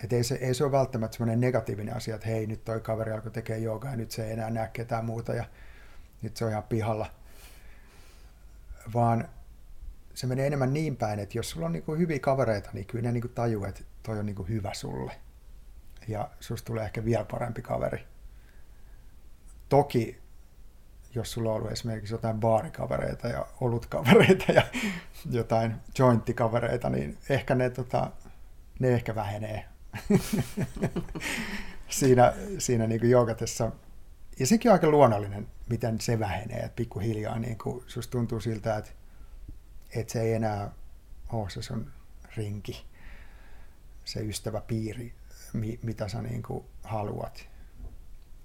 [0.04, 3.12] Et ei, se, ei se ole välttämättä semmoinen negatiivinen asia, että hei, nyt toi kaveri
[3.12, 5.44] alkoi tekee joogaa ja nyt se ei enää näe ketään muuta ja
[6.22, 7.06] nyt se on ihan pihalla.
[8.94, 9.28] Vaan
[10.14, 13.02] se menee enemmän niin päin, että jos sulla on niin kuin hyviä kavereita, niin kyllä
[13.02, 15.12] ne niin tajuu, että toi on niin kuin hyvä sulle.
[16.08, 18.04] Ja susta tulee ehkä vielä parempi kaveri.
[19.68, 20.22] Toki,
[21.14, 24.62] jos sulla on ollut esimerkiksi jotain baarikavereita ja olutkavereita ja
[25.30, 28.10] jotain jointtikavereita, niin ehkä ne, tota,
[28.78, 29.73] ne ehkä vähenee
[31.88, 33.72] siinä, siinä niin joogatessa.
[34.38, 38.76] Ja sekin on aika luonnollinen, miten se vähenee, että pikkuhiljaa niin kuin, susta tuntuu siltä,
[38.76, 38.90] että,
[39.96, 40.70] että se ei enää
[41.32, 41.90] ole se sun
[42.36, 42.86] rinki,
[44.04, 45.14] se ystäväpiiri,
[45.82, 47.48] mitä sä niin kuin haluat.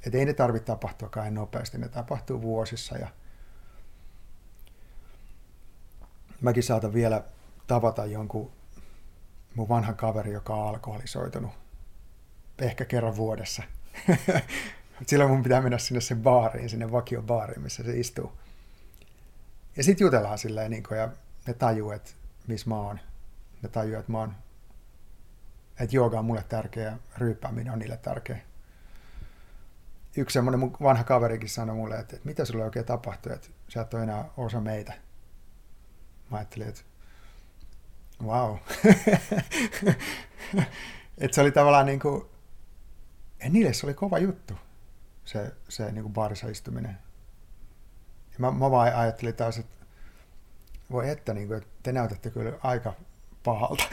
[0.07, 2.97] Et ei ne tarvitse tapahtua kai nopeasti, ne tapahtuu vuosissa.
[2.97, 3.07] Ja
[6.41, 7.23] mäkin saatan vielä
[7.67, 8.51] tavata jonkun
[9.55, 11.51] mun vanhan kaveri, joka on alkoholisoitunut
[12.61, 13.63] ehkä kerran vuodessa.
[15.07, 18.31] Silloin mun pitää mennä sinne sen baariin, sinne vakiobaariin, missä se istuu.
[19.77, 21.09] Ja sitten jutellaan silleen, niin ja
[21.47, 22.11] ne tajuu, että
[22.47, 22.99] missä mä oon.
[23.61, 24.35] Ne tajuu, että mä oon,
[25.79, 28.39] että jooga on mulle tärkeä, ryyppääminen on niille tärkeä.
[30.17, 33.81] Yksi semmoinen mun vanha kaverikin sanoi mulle, että, että mitä sulle oikein tapahtui, että sä
[33.81, 34.93] et ole enää osa meitä.
[36.31, 36.81] Mä ajattelin, että
[38.25, 38.57] wow.
[41.17, 42.25] että se oli tavallaan niin kuin,
[43.43, 44.53] ja niille se oli kova juttu,
[45.25, 46.97] se, se niin kuin baarissa istuminen.
[48.31, 49.85] Ja mä, mä vaan ajattelin taas, että
[50.91, 52.93] voi että, niin kuin, että te näytätte kyllä aika
[53.43, 53.83] pahalta.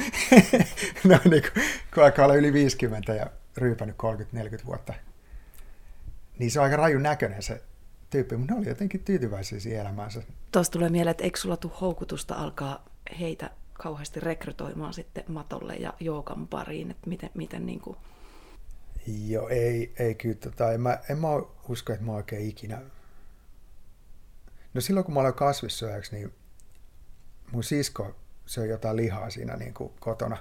[1.08, 3.96] no niin kuin, kun alkaa olla yli 50 ja ryypännyt
[4.62, 4.94] 30-40 vuotta.
[6.38, 7.62] Niin se on aika rajun näköinen se
[8.10, 10.22] tyyppi, mutta ne oli jotenkin tyytyväisiä siihen elämäänsä.
[10.52, 12.84] Tuosta tulee mieleen, että eikö sulla tule houkutusta alkaa
[13.20, 17.96] heitä kauheasti rekrytoimaan sitten matolle ja joukan pariin, että miten, miten niin kuin...
[19.26, 21.28] Joo, ei, ei kyllä, tota, en, mä, en mä
[21.68, 22.82] usko, että mä oikein ikinä...
[24.74, 26.32] No silloin kun mä olen kasvissyöjäksi, niin
[27.52, 30.36] mun sisko söi jotain lihaa siinä niin kuin kotona.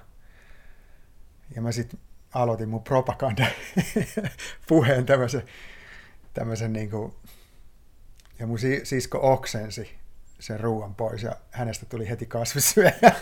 [1.56, 2.00] Ja mä sitten
[2.34, 3.46] aloitin mun propaganda
[4.68, 5.44] puheen tämmöisen,
[6.34, 7.14] tämmöisen niin kuin,
[8.40, 10.05] ja mun sisko oksensi
[10.40, 12.94] sen ruoan pois ja hänestä tuli heti kasvissyöjä.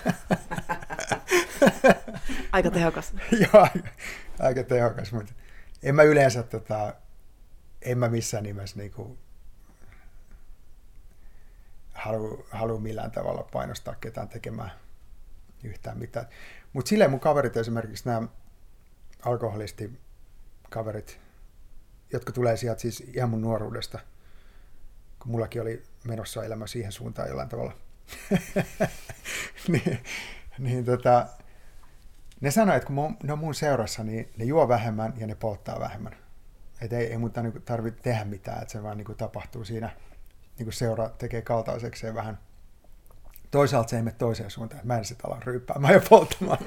[2.52, 3.14] aika tehokas.
[3.54, 3.68] Joo,
[4.40, 5.34] aika, tehokas, mutta
[5.84, 6.96] en mä yleensä, tota,
[7.82, 9.18] en mä missään nimessä niinku
[11.94, 14.72] halua, halua millään tavalla painostaa ketään tekemään
[15.64, 16.28] yhtään mitään.
[16.74, 18.28] Mutta silleen mun kaverit esimerkiksi nämä
[19.26, 21.20] alkoholistikaverit,
[22.14, 24.00] jotka tulee sieltä siis ihan mun nuoruudesta,
[25.20, 27.74] kun mullakin oli menossa elämä siihen suuntaan jollain tavalla.
[29.68, 30.00] niin,
[30.58, 31.28] niin tota,
[32.42, 35.36] ne sanoi, että kun mun, ne on mun seurassa, niin ne juo vähemmän ja ne
[35.36, 36.16] polttaa vähemmän.
[36.82, 37.32] Että ei, ei mun
[37.66, 39.90] tarvitse tehdä mitään, että se vaan niin kuin tapahtuu siinä–
[40.58, 42.40] niin kuin seura tekee kaltaisekseen vähän.
[43.52, 46.58] Toisaalta se ei mene toiseen suuntaan, mä en sitten ala ryyppäämään ja polttamaan.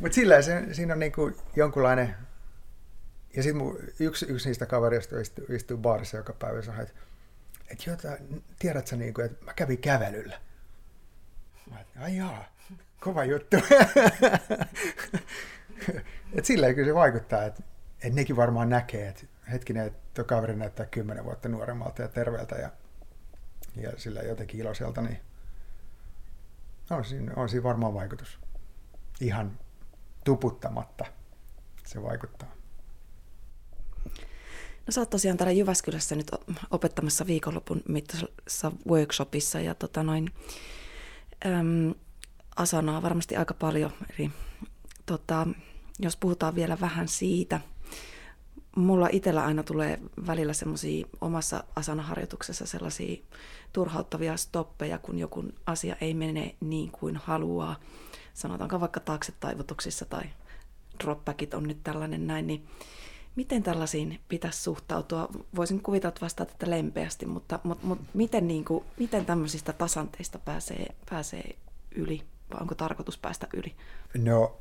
[0.00, 2.14] Mutta sillä se, siinä on niin kuin jonkunlainen...
[3.38, 3.62] Ja sitten
[4.00, 6.94] yksi, yksi niistä kavereista istuu, istuu baarissa joka päivä ja sanoo, että,
[7.70, 8.08] että jota,
[8.58, 10.40] tiedätkö, niin kuin, että mä kävin kävelyllä.
[11.70, 12.44] Mä ai jaa,
[13.00, 13.56] kova juttu.
[16.32, 17.62] että silleen kyllä se vaikuttaa, että,
[18.02, 22.70] että nekin varmaan näkee, että hetkinen, että kaveri näyttää kymmenen vuotta nuoremmalta ja terveeltä ja,
[23.76, 25.20] ja sillä jotenkin iloiselta, niin
[26.90, 28.38] on siinä, on siinä varmaan vaikutus.
[29.20, 29.58] Ihan
[30.24, 31.04] tuputtamatta
[31.84, 32.57] se vaikuttaa.
[34.88, 36.30] No sä oot tosiaan täällä Jyväskylässä nyt
[36.70, 40.30] opettamassa viikonlopun mittaisessa workshopissa ja tota noin,
[41.46, 41.94] äm,
[42.56, 43.90] asanaa varmasti aika paljon.
[44.18, 44.30] Eli
[45.06, 45.46] tota,
[45.98, 47.60] jos puhutaan vielä vähän siitä,
[48.76, 53.16] mulla itsellä aina tulee välillä semmoisia omassa asanaharjoituksessa sellaisia
[53.72, 57.76] turhauttavia stoppeja, kun joku asia ei mene niin kuin haluaa.
[58.34, 60.24] Sanotaanko vaikka taakse taivutuksissa tai
[61.04, 62.68] dropbackit on nyt tällainen näin, niin
[63.38, 65.28] miten tällaisiin pitäisi suhtautua?
[65.56, 70.38] Voisin kuvitella, että vastaa tätä lempeästi, mutta, mutta, mutta miten, niin kuin, miten tämmöisistä tasanteista
[70.38, 71.56] pääsee, pääsee
[71.94, 72.22] yli,
[72.52, 73.74] vai onko tarkoitus päästä yli?
[74.14, 74.58] No,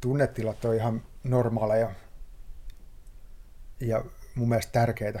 [0.00, 1.90] tunnetilat on ihan normaaleja
[3.80, 5.20] ja mun mielestä tärkeitä.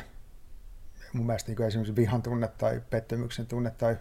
[1.12, 3.96] Mun mielestä niin esimerkiksi vihan tunne tai pettymyksen tunne tai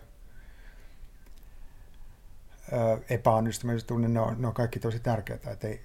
[3.10, 5.52] epäonnistumisen tunne, ne on, ne on kaikki tosi tärkeitä.
[5.52, 5.82] Et ei,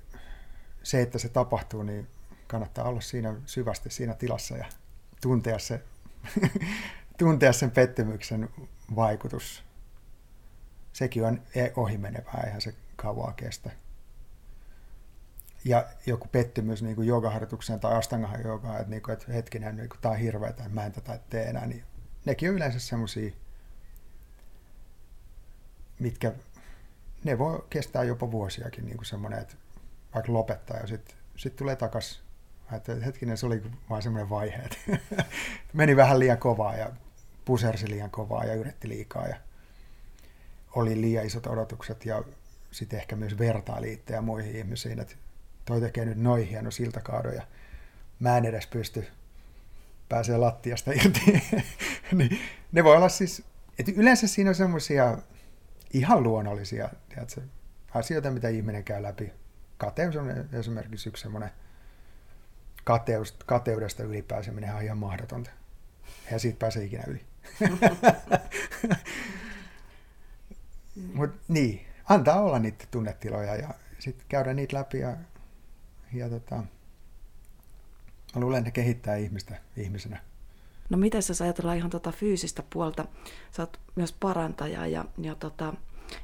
[0.88, 2.08] se, että se tapahtuu, niin
[2.46, 4.66] kannattaa olla siinä syvästi siinä tilassa ja
[5.20, 5.82] tuntea, se,
[7.18, 8.48] tuntea sen pettymyksen
[8.96, 9.64] vaikutus.
[10.92, 11.42] Sekin on
[11.76, 13.70] ohimenevää, eihän se kauaa kestä
[15.64, 19.88] ja joku pettymys niin kuin joogaharjoitukseen tai astangahan joogaan, että, niin kuin, että hetkinen, niin
[19.88, 21.84] kuin, tämä on hirveätä, mä en tätä tee enää, niin
[22.24, 23.32] nekin on yleensä semmoisia,
[25.98, 26.32] mitkä
[27.24, 29.54] ne voi kestää jopa vuosiakin niin kuin semmoinen, että
[30.14, 32.22] vaikka lopettaa ja sitten sit tulee takaisin.
[32.72, 34.78] Että hetkinen, se oli vain semmoinen vaihe, että
[35.72, 36.90] meni vähän liian kovaa ja
[37.44, 39.36] pusersi liian kovaa ja yritti liikaa ja
[40.74, 42.22] oli liian isot odotukset ja
[42.70, 45.14] sitten ehkä myös vertaili itseä muihin ihmisiin, että
[45.64, 47.42] toi tekee nyt noin hieno siltakaado ja
[48.18, 49.06] mä en edes pysty
[50.08, 51.42] pääsee lattiasta irti.
[52.12, 52.40] niin
[52.72, 53.42] ne voi olla siis,
[53.78, 55.18] että yleensä siinä on semmoisia
[55.92, 57.40] ihan luonnollisia tiedätkö,
[57.94, 59.32] asioita, mitä ihminen käy läpi.
[59.78, 61.50] Kateus on esimerkiksi yksi semmoinen
[62.84, 65.50] kateus, kateudesta ylipääseminen on ihan mahdotonta.
[66.30, 67.26] Ja siitä pääsee ikinä yli.
[71.14, 75.16] Mutta niin, antaa olla niitä tunnetiloja ja sitten käydä niitä läpi ja,
[76.12, 76.56] ja tota,
[78.34, 80.20] mä luulen, että ne kehittää ihmistä ihmisenä.
[80.90, 83.04] No miten jos ajatellaan ihan tota fyysistä puolta,
[83.50, 85.74] sä oot myös parantaja ja, ja tota,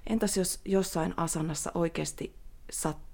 [0.06, 2.34] entäs jos jossain asannassa oikeasti
[2.70, 3.13] sattuu,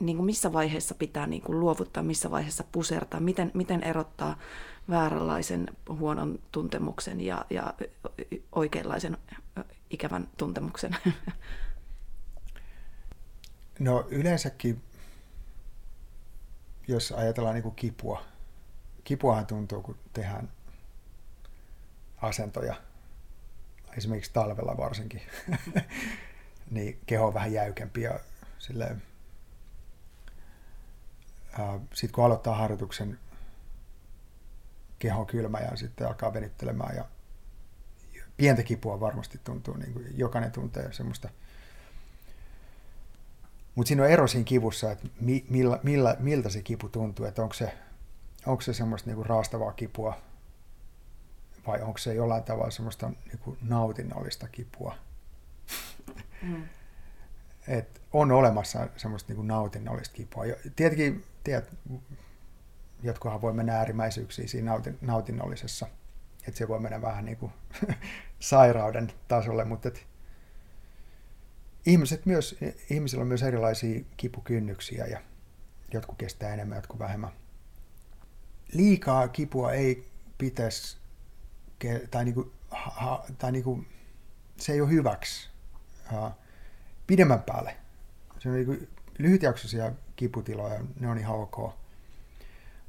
[0.00, 4.38] niin kuin missä vaiheessa pitää niin kuin luovuttaa, missä vaiheessa pusertaa, miten, miten erottaa
[4.90, 7.74] vääränlaisen huonon tuntemuksen ja, ja
[8.52, 9.18] oikeanlaisen
[9.90, 10.96] ikävän tuntemuksen?
[13.78, 14.82] No yleensäkin,
[16.88, 18.24] jos ajatellaan niin kuin kipua,
[19.04, 20.48] kipuahan tuntuu, kun tehdään
[22.22, 22.74] asentoja,
[23.96, 25.22] esimerkiksi talvella varsinkin,
[26.70, 28.20] niin keho on vähän jäykempi ja
[28.58, 29.02] silleen,
[31.94, 33.18] sitten kun aloittaa harjoituksen,
[34.98, 37.04] keho kylmä ja sitten alkaa venyttelemään ja
[38.36, 41.28] pientä kipua varmasti tuntuu, niin kuin jokainen tuntee semmoista.
[43.74, 47.42] Mutta siinä on ero siinä kivussa, että mi, millä, millä, miltä se kipu tuntuu, että
[47.42, 47.78] onko se,
[48.46, 50.16] onko se semmoista niin kuin raastavaa kipua
[51.66, 54.94] vai onko se jollain tavalla semmoista niin kuin nautinnollista kipua.
[56.42, 56.68] Mm.
[57.68, 60.44] Et on olemassa semmoista niin nautinnollista kipua.
[60.76, 61.70] Tietenkin, tiedät,
[63.02, 65.86] jotkuhan voi mennä äärimmäisyyksiin siinä nautin, nautinnollisessa–
[66.48, 67.52] että se voi mennä vähän niin kuin
[68.40, 70.06] sairauden tasolle, mutta et
[71.86, 72.58] ihmiset myös,
[72.90, 75.20] ihmisillä on myös erilaisia kipukynnyksiä ja
[75.92, 77.32] jotkut kestää enemmän, jotkut vähemmän.
[78.72, 80.98] Liikaa kipua ei pitäisi,
[82.10, 82.52] tai, niin kuin,
[83.38, 83.88] tai niin kuin,
[84.56, 85.50] se ei ole hyväksi
[87.08, 87.76] pidemmän päälle.
[88.38, 91.74] Se on niin lyhytjaksoisia kiputiloja, ne on ihan ok.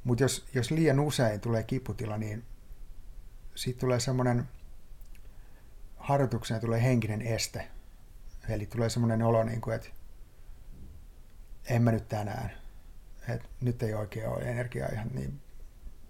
[0.04, 2.44] Mutta jos, jos liian usein tulee kiputila, niin
[3.54, 4.48] siitä tulee semmoinen
[5.96, 7.68] harjoitukseen tulee henkinen este.
[8.48, 9.88] Eli tulee semmoinen olo, niin kuin, että
[11.68, 12.52] en mä nyt tänään.
[13.28, 15.40] Että nyt ei oikein ole energiaa ihan niin.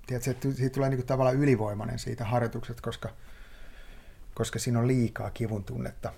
[0.07, 3.09] Tiedätkö, että siitä tulee niin kuin tavallaan ylivoimainen siitä harjoituksesta, koska,
[4.35, 6.12] koska siinä on liikaa kivun tunnetta.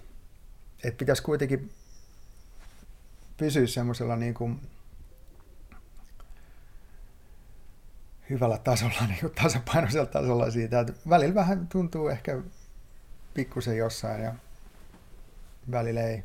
[0.84, 1.70] Että pitäisi kuitenkin
[3.36, 4.60] pysyä semmoisella niin kuin
[8.30, 12.42] hyvällä tasolla, niin kuin tasapainoisella tasolla siitä, että välillä vähän tuntuu ehkä
[13.34, 14.34] pikkusen jossain ja
[15.70, 16.24] välillä ei.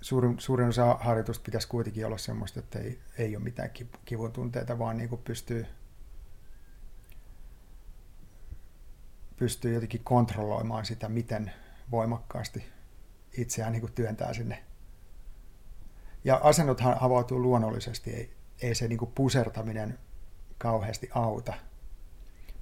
[0.00, 3.70] Suurin, suurin osa harjoitusta pitäisi kuitenkin olla semmoista, että ei, ei ole mitään
[4.04, 5.66] kivun tunteita, vaan niin kuin pystyy,
[9.36, 11.52] pystyy jotenkin kontrolloimaan sitä, miten
[11.90, 12.64] voimakkaasti
[13.38, 14.62] itseään niin kuin työntää sinne.
[16.24, 19.98] Ja asennothan avautuu luonnollisesti, ei, ei se niin pusertaminen
[20.58, 21.54] kauheasti auta.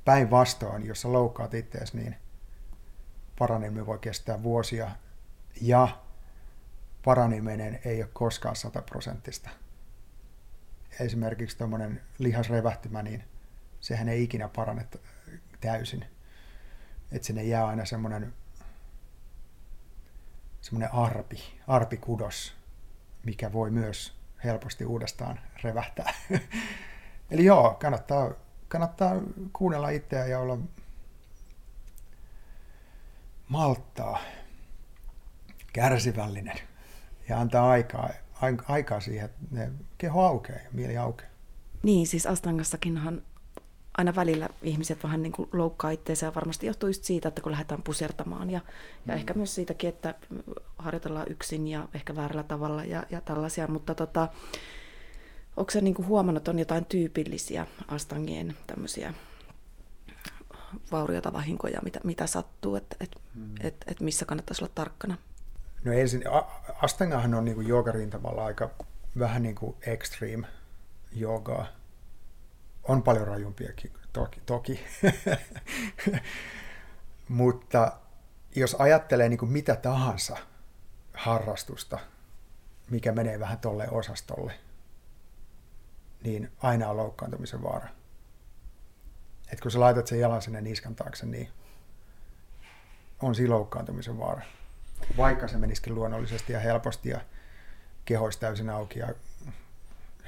[0.05, 2.17] Päinvastoin, jos sä loukkaat itseäsi, niin
[3.39, 4.91] paraneminen voi kestää vuosia
[5.61, 5.89] ja
[7.05, 9.51] paraneminen ei ole koskaan sataprosenttista.
[11.01, 13.25] Esimerkiksi tuommoinen lihasrevähtymä, niin
[13.81, 14.89] sehän ei ikinä parane
[15.61, 16.05] täysin.
[17.13, 18.35] Että sinne jää aina semmoinen
[20.61, 22.60] semmoinen arpi, arpikudos,
[23.25, 26.15] mikä voi myös helposti uudestaan revähtää.
[27.31, 28.31] Eli joo, kannattaa,
[28.69, 29.21] kannattaa
[29.53, 30.59] kuunnella itseä ja olla
[33.49, 34.19] malttaa,
[35.73, 36.57] kärsivällinen
[37.29, 38.11] ja antaa aikaa,
[38.69, 41.31] aikaa siihen, että ne keho aukeaa ja mieli aukeaa.
[41.83, 43.23] Niin, siis Astangassakinhan
[44.01, 47.53] aina välillä ihmiset vähän niin kuin loukkaa itseensä ja varmasti johtuu just siitä, että kun
[47.53, 48.61] lähdetään pusertamaan ja,
[49.07, 49.19] ja mm.
[49.19, 50.15] ehkä myös siitäkin, että
[50.79, 54.29] harjoitellaan yksin ja ehkä väärällä tavalla ja, ja tällaisia, mutta tota,
[55.57, 59.15] Onko se niin huomannut, että on jotain tyypillisiä astangien tämmöisiä
[60.93, 63.55] vaurioita, vahinkoja, mitä, mitä sattuu, että et, hmm.
[63.61, 65.17] et, et missä kannattaisi olla tarkkana?
[65.85, 66.25] No ensin,
[66.83, 68.71] astangahan on niin joogarintamalla aika
[69.19, 70.47] vähän niin kuin extreme
[71.13, 71.67] joogaa.
[72.91, 74.41] On paljon rajumpiakin, toki.
[74.47, 74.85] toki.
[77.29, 77.93] Mutta
[78.57, 80.37] jos ajattelee niin kuin mitä tahansa
[81.15, 81.99] harrastusta,
[82.91, 84.55] mikä menee vähän tolle osastolle,
[86.25, 87.89] niin aina on loukkaantumisen vaara.
[89.53, 91.49] Et kun sä laitat sen jalan sinne niskan taakse, niin
[93.23, 94.43] on siinä loukkaantumisen vaara.
[95.17, 97.21] Vaikka se menisikin luonnollisesti ja helposti ja
[98.05, 99.15] kehoisi täysin auki ja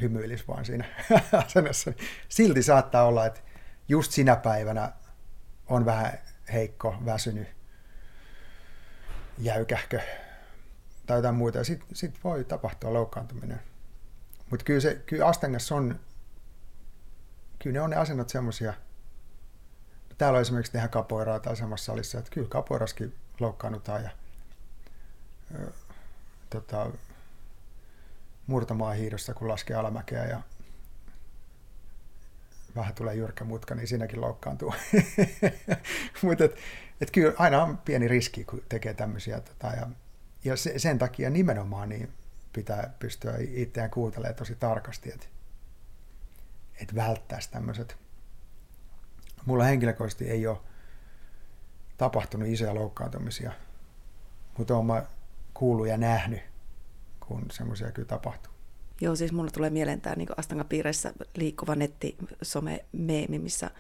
[0.01, 0.85] hymyilisi vaan siinä
[1.47, 1.91] asennossa.
[1.91, 3.41] Niin silti saattaa olla, että
[3.89, 4.93] just sinä päivänä
[5.67, 6.19] on vähän
[6.53, 7.49] heikko, väsynyt,
[9.39, 10.01] jäykähkö
[11.07, 11.65] tai jotain muuta.
[11.65, 13.61] Sitten sit voi tapahtua loukkaantuminen.
[14.51, 16.01] Mutta kyllä, se, kyllä Astangassa on,
[17.59, 18.75] kyllä ne on ne asennot semmoisia,
[20.19, 24.11] täällä on esimerkiksi tehdä kapoiraa tai samassa salissa, että kyllä kapoiraskin loukkaannutaan ja
[25.55, 25.73] ö,
[26.51, 26.91] tota,
[28.47, 30.43] murtamaa hiidossa, kun laskee alamäkeä ja
[32.77, 34.75] vähän tulee jyrkkä mutka, niin siinäkin loukkaantuu.
[36.23, 36.57] Mutta et,
[37.01, 39.41] et kyllä aina on pieni riski, kun tekee tämmöisiä.
[39.41, 39.87] Tota, ja
[40.45, 42.13] ja se, sen takia nimenomaan niin
[42.53, 45.27] pitää pystyä itseään kuuntelemaan tosi tarkasti, että,
[46.81, 47.97] että välttäisi tämmöiset.
[49.47, 50.59] Mulla henkilökohtaisesti ei ole
[51.99, 53.53] tapahtunut isoja loukkaantumisia,
[54.59, 55.03] mutta olen
[55.55, 56.43] kuullut ja nähnyt,
[57.33, 58.53] kun semmoisia kyllä tapahtuu.
[59.01, 63.71] Joo, siis mulle tulee mieleen tämä niin Astanga-piireissä liikkuva netti some meemi, missä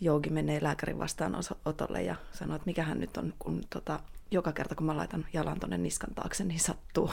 [0.00, 4.86] Jougi menee lääkärin vastaanotolle ja sanoo, että mikähän nyt on, kun tota, joka kerta kun
[4.86, 7.10] mä laitan jalan tuonne niskan taakse, niin sattuu.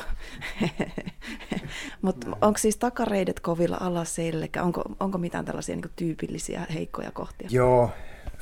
[2.02, 4.64] Mutta onko siis takareidet kovilla alas selkä?
[4.64, 7.50] Onko, onko mitään tällaisia niin tyypillisiä heikkoja kohtia?
[7.52, 7.92] Joo,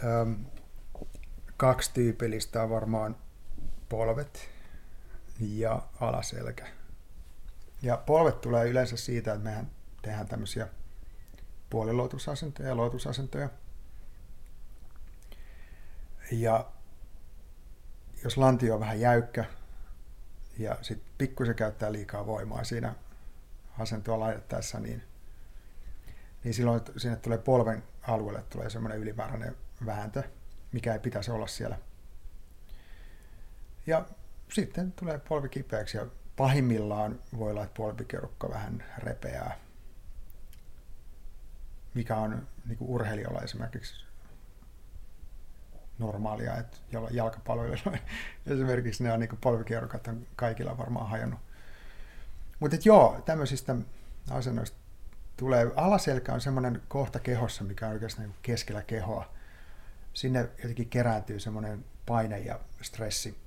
[0.04, 0.34] ähm,
[1.58, 3.16] kaksi tyypillistä on varmaan
[3.90, 4.50] polvet
[5.40, 6.68] ja alaselkä.
[7.84, 9.72] Ja polvet tulee yleensä siitä, että mehän
[10.02, 10.68] tehdään tämmöisiä
[11.70, 13.50] puolilotusasentoja ja lotusasentoja.
[16.32, 16.72] Ja
[18.24, 19.46] jos lantio on vähän jäykkä
[20.58, 22.96] ja sitten pikkusen käyttää liikaa voimaa siinä
[23.80, 25.04] asentoa laitettaessa, niin,
[26.44, 30.24] niin silloin sinne tulee polven alueelle tulee semmoinen ylimääräinen vääntö,
[30.72, 31.78] mikä ei pitäisi olla siellä.
[33.88, 34.06] Ja
[34.52, 36.08] sitten tulee polvi kipeäksi ja
[36.38, 39.58] pahimmillaan voi olla, että polvikerukka vähän repeää,
[41.94, 44.06] mikä on niin kuin urheilijoilla esimerkiksi
[46.00, 46.78] normaalia, että
[47.12, 47.78] jalkapalloilla
[48.48, 51.40] esimerkiksi ne on niin polvikierrokat on kaikilla varmaan hajonnut.
[52.60, 53.76] Mutta joo, tämmöisistä
[54.32, 54.78] asennoista
[55.38, 59.34] tulee, alaselkä on semmoinen kohta kehossa, mikä on oikeastaan niin keskellä kehoa.
[60.14, 63.43] Sinne jotenkin kerääntyy semmoinen paine ja stressi.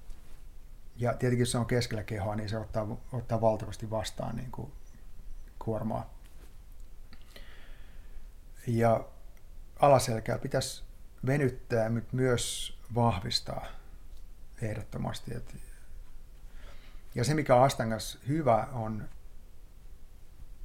[0.98, 4.72] Ja tietenkin jos se on keskellä kehoa, niin se ottaa, ottaa valtavasti vastaan niin kuin
[5.58, 6.14] kuormaa.
[8.66, 9.04] Ja
[9.80, 10.84] alaselkää pitäisi
[11.26, 13.66] venyttää, mutta myös vahvistaa
[14.62, 15.32] ehdottomasti.
[17.14, 19.08] Ja se, mikä on Astangas hyvä, on,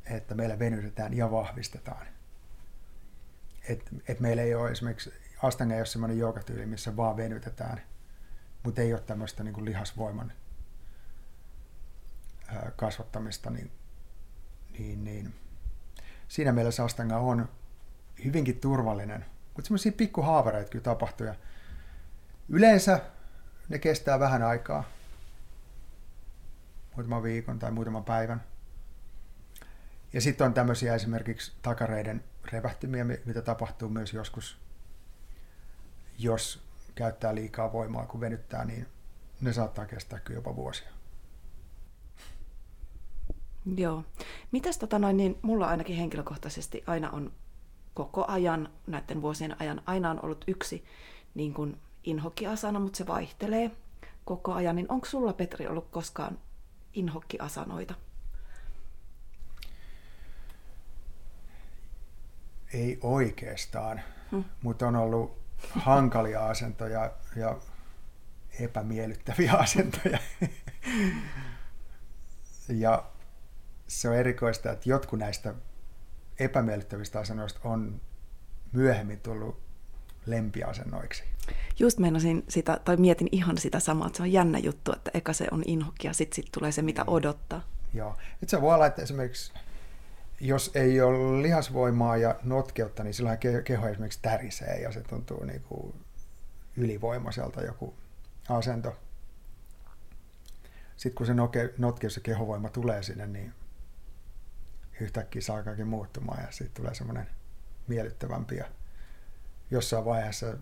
[0.05, 2.07] että meillä venytetään ja vahvistetaan.
[3.69, 5.13] Et, et meillä ei ole esimerkiksi,
[5.43, 7.81] Astanga ei ole sellainen joukatyyli, missä vaan venytetään,
[8.63, 10.31] mutta ei ole tämmöistä niin kuin lihasvoiman
[12.75, 13.71] kasvattamista, niin,
[14.79, 15.33] niin, niin
[16.27, 17.49] siinä mielessä Astanga on
[18.23, 21.27] hyvinkin turvallinen mutta semmoisia pikkuhaavereita kyllä tapahtuu.
[21.27, 21.35] Ja
[22.49, 23.01] yleensä
[23.69, 24.83] ne kestää vähän aikaa.
[26.95, 28.43] Muutaman viikon tai muutaman päivän.
[30.13, 34.57] Ja sitten on tämmöisiä esimerkiksi takareiden revähtymiä, mitä tapahtuu myös joskus,
[36.17, 36.63] jos
[36.95, 38.87] käyttää liikaa voimaa, kun venyttää, niin
[39.41, 40.89] ne saattaa kestää kyllä jopa vuosia.
[43.75, 44.03] Joo.
[44.51, 47.31] Mitäs tota noin, niin mulla ainakin henkilökohtaisesti aina on
[47.93, 50.83] koko ajan, näiden vuosien ajan, aina on ollut yksi
[51.35, 53.71] niin kuin inhokkiasana, mutta se vaihtelee
[54.25, 54.75] koko ajan.
[54.75, 56.39] Niin onko sulla, Petri, ollut koskaan
[56.93, 57.93] inhokkiasanoita?
[62.73, 64.43] Ei oikeastaan, hmm.
[64.61, 67.57] mutta on ollut hankalia asentoja ja
[68.59, 70.19] epämiellyttäviä asentoja.
[72.69, 73.03] ja
[73.87, 75.53] se on erikoista, että jotkut näistä
[76.39, 78.01] epämiellyttävistä asennoista on
[78.71, 79.61] myöhemmin tullut
[80.25, 81.23] lempiasennoiksi.
[81.79, 85.33] Just meinasin sitä, tai mietin ihan sitä samaa, että se on jännä juttu, että eka
[85.33, 87.09] se on inhokki ja sitten sit tulee se, mitä niin.
[87.09, 87.63] odottaa.
[87.93, 89.53] Joo, että se voi olla, että esimerkiksi
[90.41, 95.61] jos ei ole lihasvoimaa ja notkeutta, niin silloin keho esimerkiksi tärisee ja se tuntuu niin
[95.61, 95.95] kuin
[96.77, 97.95] ylivoimaiselta joku
[98.49, 98.97] asento.
[100.97, 101.33] Sitten kun se
[101.77, 103.53] notkeus ja kehovoima tulee sinne, niin
[105.01, 107.27] yhtäkkiä se alkaakin muuttumaan ja siitä tulee semmoinen
[107.87, 108.65] miellyttävämpi ja
[109.71, 110.57] jossain vaiheessa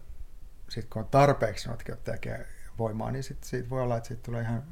[0.70, 2.40] sit kun on tarpeeksi notkeutta ja
[2.78, 4.64] voimaa, niin sit, siitä voi olla, että siitä tulee ihan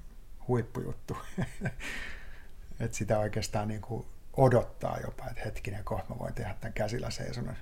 [0.48, 1.18] huippujuttu.
[2.80, 4.08] että sitä oikeastaan niin kuin
[4.38, 7.58] odottaa jopa, että hetkinen, kohta mä voin tehdä tämän käsillä seisonnan.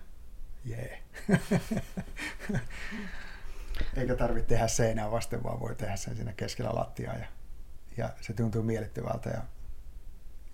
[0.65, 1.03] Jee.
[3.97, 7.15] Eikä tarvitse tehdä seinää vasten, vaan voi tehdä sen siinä keskellä lattiaa.
[7.15, 7.25] Ja,
[7.97, 9.41] ja se tuntuu miellyttävältä ja,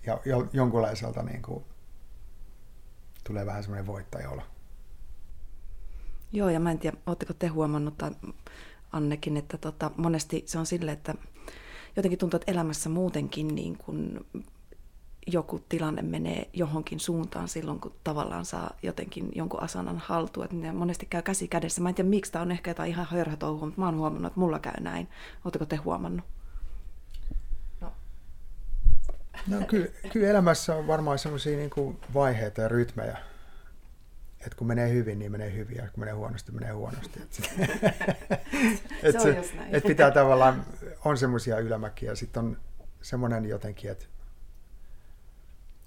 [0.06, 1.64] ja jonkunlaiselta niin kuin,
[3.24, 4.42] tulee vähän semmoinen voittajaolo.
[6.32, 8.10] Joo, ja mä en tiedä, oletteko te huomannut, tai
[8.92, 11.14] Annekin, että tota, monesti se on sille, että
[11.96, 14.26] jotenkin tuntuu, että elämässä muutenkin niin kun
[15.26, 20.44] joku tilanne menee johonkin suuntaan silloin, kun tavallaan saa jotenkin jonkun asanan haltuun.
[20.44, 21.80] Että ne monesti käy käsi kädessä.
[21.80, 24.40] Mä en tiedä, miksi tämä on ehkä jotain ihan hörhätouhua, mutta mä oon huomannut, että
[24.40, 25.08] mulla käy näin.
[25.44, 26.24] Oletteko te huomannut?
[27.80, 27.92] No,
[29.48, 33.18] no kyllä, kyllä elämässä on varmaan sellaisia niin vaiheita ja rytmejä,
[34.40, 37.20] että kun menee hyvin, niin menee hyvin, ja kun menee huonosti, menee huonosti.
[37.22, 37.48] Et se,
[39.02, 40.66] et se, et pitää tavallaan,
[41.04, 42.56] on semmoisia ylämäkiä, ja sitten on
[43.02, 44.04] semmoinen jotenkin, että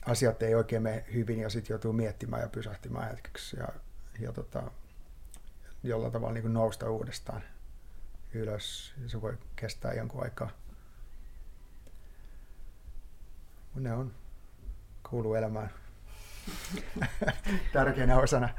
[0.05, 3.67] asiat ei oikein mene hyvin, ja sitten joutuu miettimään ja pysähtymään hetkeksi, ja,
[4.19, 4.71] ja tota,
[5.83, 7.43] jollain tavalla niin nousta uudestaan
[8.33, 10.49] ylös, ja se voi kestää jonkun aikaa.
[13.75, 14.13] Ne on,
[15.09, 15.69] kuuluu elämään.
[17.73, 18.49] tärkeänä osana.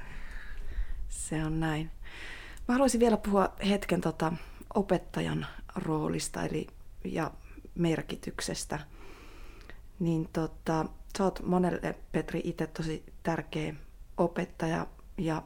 [1.08, 1.90] Se on näin.
[2.68, 4.32] Mä haluaisin vielä puhua hetken tota
[4.74, 6.66] opettajan roolista eli,
[7.04, 7.30] ja
[7.74, 8.78] merkityksestä.
[9.98, 10.86] Niin tota,
[11.18, 13.74] sä oot monelle, Petri, itse tosi tärkeä
[14.16, 14.86] opettaja
[15.18, 15.42] ja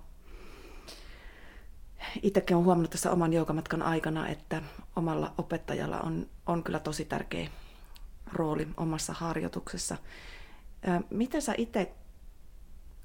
[2.22, 4.62] itsekin olen huomannut tässä oman joukamatkan aikana, että
[4.96, 7.48] omalla opettajalla on, on kyllä tosi tärkeä
[8.32, 9.96] rooli omassa harjoituksessa.
[11.10, 11.94] Miten sä itse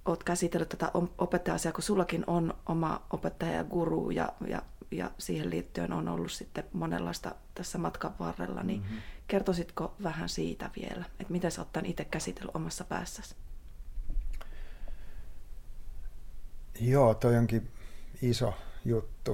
[0.05, 4.61] olet käsitellyt tätä opettaja-asiaa, kun sullakin on oma opettaja ja guru ja, ja,
[4.91, 8.97] ja siihen liittyen on ollut sitten monenlaista tässä matkan varrella, niin mm-hmm.
[9.27, 13.35] Kertoisitko vähän siitä vielä, että miten sä oot tämän itse käsitellyt omassa päässäsi?
[16.79, 17.71] Joo, toi onkin
[18.21, 18.53] iso
[18.85, 19.33] juttu.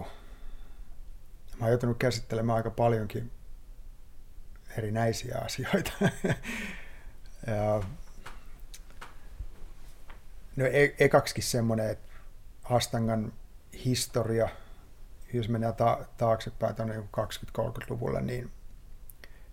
[1.60, 3.32] Mä oon joutunut käsittelemään aika paljonkin
[4.78, 5.92] erinäisiä asioita.
[7.48, 7.82] ja
[10.56, 12.14] No e- ekaksikin semmoinen, että
[12.64, 13.34] Astangan
[13.86, 14.50] historia,
[15.34, 18.52] jos mennään ta- taaksepäin tuonne 20-30-luvulle, niin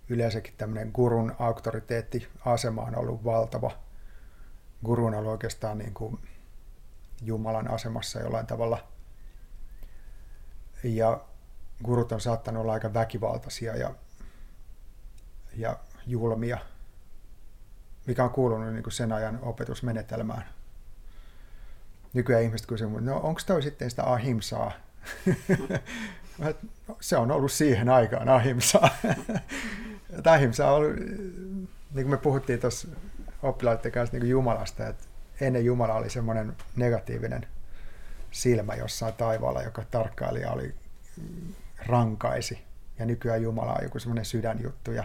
[0.08, 3.70] yleensäkin tämmöinen gurun auktoriteettiasema on ollut valtava.
[4.84, 6.18] Gurun on ollut oikeastaan niin kuin
[7.22, 8.88] Jumalan asemassa jollain tavalla.
[10.84, 11.20] Ja
[11.84, 13.94] gurut on saattanut olla aika väkivaltaisia ja,
[15.56, 16.58] ja julmia,
[18.06, 20.44] mikä on kuulunut niin kuin sen ajan opetusmenetelmään
[22.12, 24.72] nykyään ihmiset kysyvät, no onko toi sitten sitä ahimsaa?
[26.38, 26.54] no,
[27.00, 28.88] se on ollut siihen aikaan ahimsaa.
[30.26, 32.88] ahimsa on ollut, niin kuin me puhuttiin tuossa
[33.42, 35.04] oppilaiden kanssa niin kuin Jumalasta, että
[35.40, 37.46] ennen Jumala oli semmoinen negatiivinen
[38.30, 40.74] silmä jossain taivaalla, joka tarkkailija oli
[41.86, 42.58] rankaisi.
[42.98, 45.04] Ja nykyään Jumala on joku semmoinen sydänjuttu ja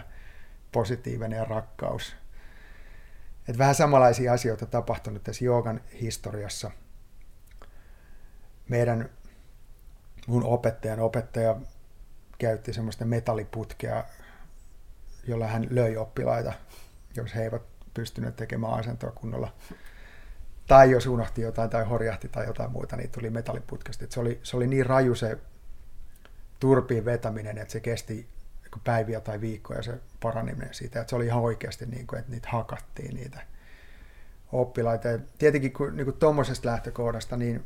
[0.72, 2.16] positiivinen ja rakkaus.
[3.48, 6.70] Et vähän samanlaisia asioita tapahtunut tässä joogan historiassa–
[8.68, 9.10] meidän
[10.26, 11.56] mun opettajan opettaja
[12.38, 14.04] käytti semmoista metalliputkea,
[15.26, 16.52] jolla hän löi oppilaita,
[17.16, 17.62] jos he eivät
[17.94, 19.52] pystyneet tekemään asentoa kunnolla.
[20.66, 24.04] Tai jos unohti jotain tai horjahti tai jotain muuta, niin tuli metalliputkesta.
[24.08, 25.38] se, oli, se oli niin raju se
[26.60, 28.28] turpiin vetäminen, että se kesti
[28.84, 31.00] päiviä tai viikkoja se paraneminen siitä.
[31.00, 33.42] Että se oli ihan oikeasti niin kuin, että niitä hakattiin niitä
[34.52, 35.08] oppilaita.
[35.08, 37.64] Ja tietenkin kun niin tuommoisesta lähtökohdasta, niin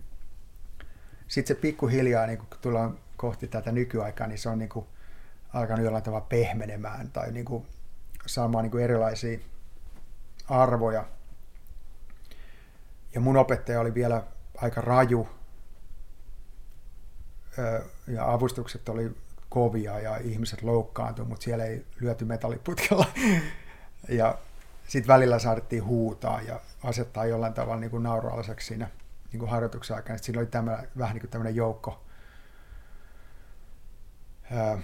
[1.28, 4.86] sitten se pikkuhiljaa, niin kun tullaan kohti tätä nykyaikaa, niin se on niin kuin
[5.54, 7.66] alkanut jollain tavalla pehmenemään tai niin kuin
[8.26, 9.38] saamaan niin kuin erilaisia
[10.48, 11.04] arvoja.
[13.14, 14.22] Ja mun opettaja oli vielä
[14.56, 15.28] aika raju
[18.06, 19.16] ja avustukset oli
[19.48, 23.06] kovia ja ihmiset loukkaantuivat, mutta siellä ei lyöty metalliputkella.
[24.08, 24.38] Ja
[24.86, 28.04] sitten välillä saadettiin huutaa ja asettaa jollain tavalla niin kuin
[28.60, 28.90] siinä
[29.32, 30.16] niin kuin harjoituksen aikana.
[30.16, 32.04] Sitten siinä oli tämä, vähän niin kuin tämmöinen joukko
[34.50, 34.78] ää,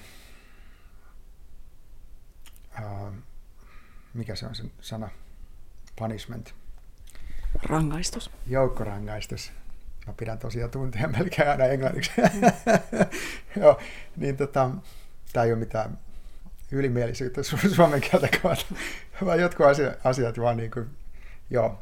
[2.74, 3.12] ää,
[4.14, 5.08] mikä se on se sana?
[5.96, 6.54] Punishment.
[7.62, 8.30] Rangaistus.
[8.46, 9.52] Joukkorangaistus.
[10.06, 12.10] Mä pidän tosiaan tuntia melkein aina englanniksi.
[13.60, 13.80] Joo,
[14.16, 14.70] niin tota,
[15.32, 15.98] tämä ei ole mitään
[16.70, 17.42] ylimielisyyttä
[17.74, 18.28] suomen kieltä
[19.24, 20.90] vaan jotkut asiat, asiat vaan niin kuin,
[21.50, 21.78] joo.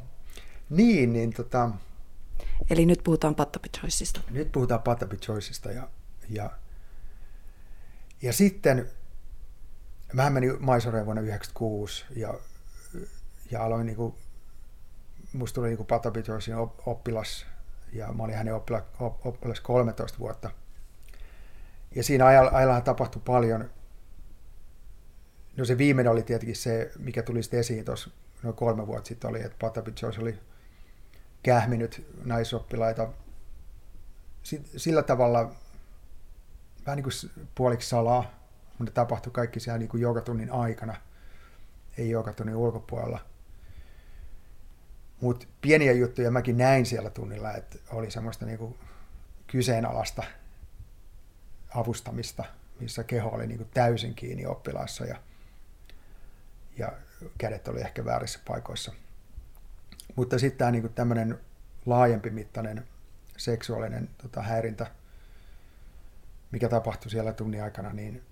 [0.69, 1.69] Niin, niin tota,
[2.69, 4.21] Eli nyt puhutaan Pattapi Choiceista.
[4.31, 5.87] Nyt puhutaan Pattapi Choiceista ja,
[6.29, 6.49] ja,
[8.21, 8.89] ja sitten
[10.13, 12.33] Mä menin Maisoreen vuonna 1996 ja,
[13.51, 14.15] ja aloin niin kuin,
[15.33, 16.55] musta tuli niin Patapitoisin
[16.85, 17.45] oppilas
[17.93, 18.85] ja mä olin hänen oppila,
[19.23, 20.49] oppilas 13 vuotta.
[21.95, 23.69] Ja siinä ajalla, tapahtui paljon.
[25.57, 28.09] No se viimeinen oli tietenkin se, mikä tuli sitten esiin tuossa
[28.43, 30.39] noin kolme vuotta sitten oli, että Patapitois oli
[31.43, 33.09] kähminyt naisoppilaita
[34.77, 35.51] sillä tavalla
[36.85, 38.42] vähän niin kuin puoliksi salaa,
[38.79, 40.95] mutta tapahtui kaikki siellä niin kuin joogatunnin aikana,
[41.97, 43.19] ei joogatunnin ulkopuolella.
[45.21, 48.79] Mutta pieniä juttuja mäkin näin siellä tunnilla, että oli semmoista niin kuin
[49.47, 50.23] kyseenalaista
[51.75, 52.43] avustamista,
[52.79, 55.15] missä keho oli niin kuin täysin kiinni oppilaassa ja,
[56.77, 56.91] ja
[57.37, 58.93] kädet oli ehkä väärissä paikoissa.
[60.15, 61.39] Mutta sitten tämä niin tämmöinen
[61.85, 62.87] laajempi mittainen
[63.37, 64.87] seksuaalinen tota, häirintä,
[66.51, 68.23] mikä tapahtui siellä tunnin aikana, niin,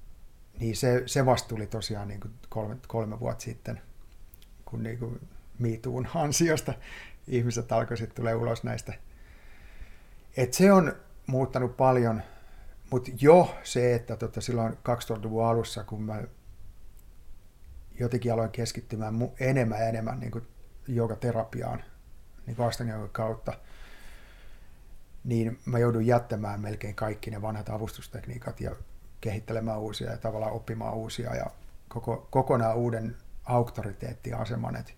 [0.59, 3.81] niin se, se vasta tuli tosiaan niin kuin kolme, kolme vuotta sitten,
[4.65, 5.27] kun niin kuin
[5.59, 6.73] miituun ansiosta
[7.27, 8.93] ihmiset alkoi sitten tulee ulos näistä.
[10.37, 10.95] Et se on
[11.27, 12.21] muuttanut paljon,
[12.91, 16.23] mutta jo se, että tota silloin 2000-luvun alussa, kun mä
[17.99, 20.47] jotenkin aloin keskittymään enemmän ja enemmän niin kuin
[21.15, 21.83] terapiaan
[22.45, 23.53] niin kuin kautta,
[25.23, 28.75] niin mä joudun jättämään melkein kaikki ne vanhat avustustekniikat ja
[29.21, 31.45] kehittelemään uusia ja tavallaan oppimaan uusia ja
[31.87, 34.75] koko, kokonaan uuden auktoriteettiaseman.
[34.75, 34.93] Että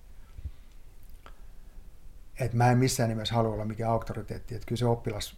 [2.40, 5.38] et mä en missään nimessä halua olla mikään auktoriteetti, että kyllä se oppilas,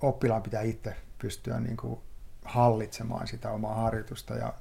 [0.00, 2.00] oppilaan pitää itse pystyä niin kuin
[2.44, 4.54] hallitsemaan sitä omaa harjoitusta ja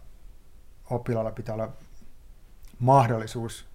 [0.89, 1.74] oppilaalla pitää olla
[2.80, 3.68] mahdollisuus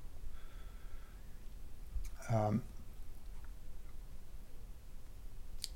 [2.34, 2.56] ähm,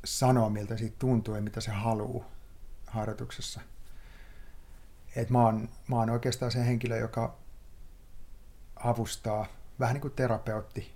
[0.05, 2.25] sanoa, miltä siitä tuntuu ja mitä se haluaa
[2.87, 3.61] harjoituksessa.
[5.19, 7.37] Et mä, oon, mä oon oikeastaan se henkilö, joka
[8.77, 9.47] avustaa,
[9.81, 10.95] vähän niin kuin terapeutti,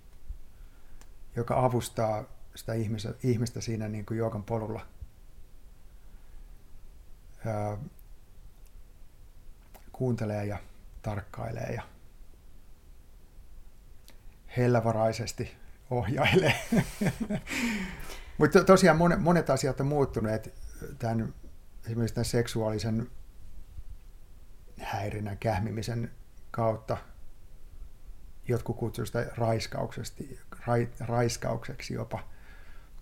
[1.37, 4.87] joka avustaa sitä ihmistä, ihmistä siinä niin kuin joogan polulla.
[7.47, 7.77] Öö,
[9.93, 10.59] kuuntelee ja
[11.03, 11.83] tarkkailee ja
[14.57, 15.57] hellävaraisesti
[15.91, 16.55] ohjailee.
[18.39, 20.55] Mutta tosiaan monet asiat on muuttuneet
[20.99, 21.35] tämän,
[21.87, 23.11] esimerkiksi tämän seksuaalisen
[24.81, 26.11] häirinnän, kähmimisen
[26.51, 26.97] kautta.
[28.49, 32.29] Jotkut kutsuvat sitä raiskauksesti, ra, raiskaukseksi jopa.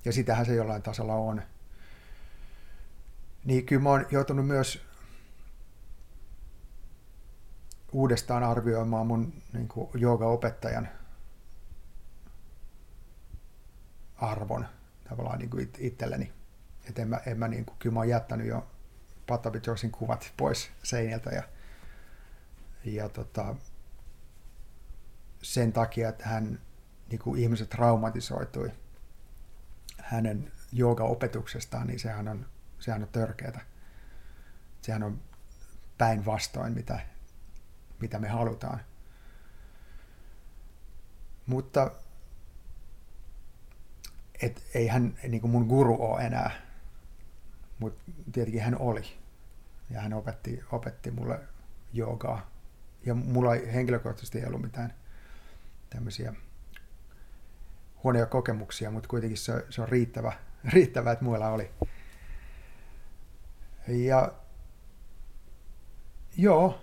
[0.05, 1.43] Ja sitähän se jollain tasolla on.
[3.45, 4.87] Niin kyllä mä oon joutunut myös
[7.93, 10.89] uudestaan arvioimaan mun niin jooga-opettajan
[14.17, 14.67] arvon–
[15.11, 16.33] tavallaan niin kuin itselleni.
[16.89, 18.71] Että en mä, en mä niin kuin, kyllä mä oon jättänyt jo
[19.27, 21.43] Patabi Josin kuvat pois seinältä ja,
[22.85, 23.55] ja tota,
[25.43, 26.61] sen takia, että hän,
[27.11, 28.73] niin kuin ihmiset traumatisoitui
[29.99, 32.47] hänen jooga-opetuksestaan, niin sehän on,
[32.79, 33.61] sehän on törkeätä.
[34.83, 35.21] Sehän on
[35.99, 37.01] päinvastoin, mitä,
[38.01, 38.81] mitä me halutaan.
[41.47, 41.91] Mutta
[44.43, 46.51] et ei hän niin kuin mun guru ole enää,
[47.79, 49.19] mutta tietenkin hän oli.
[49.91, 51.41] Ja hän opetti, opetti mulle
[51.93, 52.51] joogaa.
[53.07, 54.95] Ja mulla henkilökohtaisesti ei ollut mitään
[55.91, 56.35] tämmöisiä
[58.05, 60.33] huonoja kokemuksia, mutta kuitenkin se, se on riittävä,
[60.75, 61.71] riittävä, että muilla oli.
[63.89, 64.33] Ja
[66.37, 66.81] joo,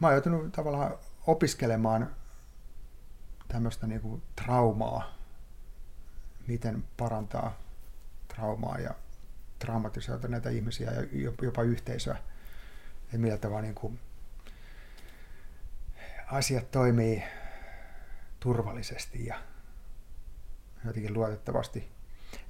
[0.00, 2.16] mä oon joutunut tavallaan opiskelemaan
[3.48, 5.18] tämmöistä niinku traumaa
[6.48, 7.58] miten parantaa
[8.28, 8.94] traumaa ja
[10.28, 12.16] näitä ihmisiä ja jopa yhteisöä.
[13.12, 14.00] Ja millä tavalla niin kuin
[16.26, 17.22] asiat toimii
[18.40, 19.42] turvallisesti ja
[20.84, 21.90] jotenkin luotettavasti.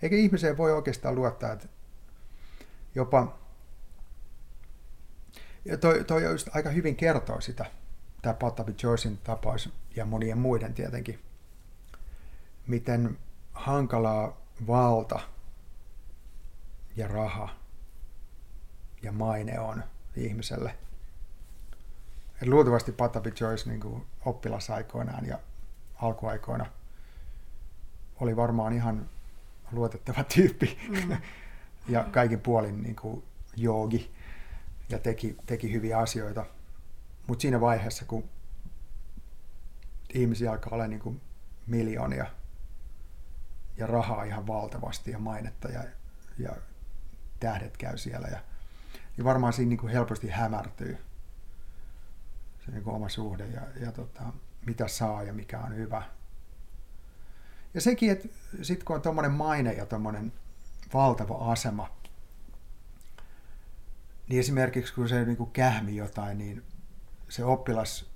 [0.03, 1.69] Eikä ihmiseen voi oikeastaan luottaa, että
[2.95, 3.39] jopa
[5.65, 7.67] ja toi, toi just aika hyvin kertoo sitä,
[8.23, 11.23] tämä Patabi Joycein tapaus ja monien muiden tietenkin,
[12.67, 13.19] miten
[13.53, 15.21] hankalaa valta
[16.97, 17.49] ja raha
[19.03, 19.85] ja maine on
[20.25, 20.75] ihmiselle.
[22.43, 25.39] Et luultavasti Patabi Joyce niin kuin oppilasaikoinaan ja
[25.95, 26.67] alkuaikoina
[28.21, 29.11] oli varmaan ihan
[29.73, 31.17] luotettava tyyppi mm.
[31.95, 33.25] ja kaikin puolin niin kuin
[33.57, 34.15] joogi
[34.89, 36.47] ja teki, teki hyviä asioita.
[37.27, 38.25] Mutta siinä vaiheessa, kun
[40.15, 41.21] ihmisiä alkaa olla niin kuin
[41.67, 42.27] miljoonia
[43.77, 45.85] ja rahaa ihan valtavasti ja mainetta ja,
[46.39, 46.57] ja
[47.41, 48.29] tähdet käy siellä.
[48.29, 48.41] Ja,
[49.19, 50.99] niin varmaan siinä niin kuin helposti hämärtyy
[52.73, 54.23] niin kuin oma suhde ja, ja tota,
[54.67, 56.03] mitä saa ja mikä on hyvä.
[57.75, 58.29] Ja sekin, että
[58.63, 60.33] sitten kun on tuommoinen maine ja tuommoinen
[60.95, 61.91] valtava asema,
[64.29, 66.65] niin esimerkiksi kun se niin kuin kähmi jotain, niin
[67.29, 68.11] se oppilas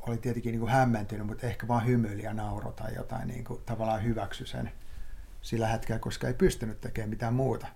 [0.00, 3.62] oli tietenkin niin kuin hämmentynyt, mutta ehkä vaan hymyili ja nauroi tai jotain niin kuin,
[3.66, 4.72] tavallaan hyväksy sen
[5.42, 7.66] sillä hetkellä, koska ei pystynyt tekemään mitään muuta.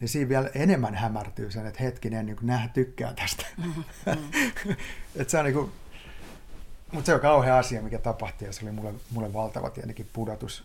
[0.00, 3.46] Niin siinä vielä enemmän hämärtyy sen, että hetkinen, niin nämä tykkää tästä.
[3.56, 3.84] Mm-hmm.
[5.16, 5.72] että se on niin kuin,
[6.92, 10.64] mutta se on kauhea asia, mikä tapahtui ja se oli mulle, mulle valtava tietenkin pudotus.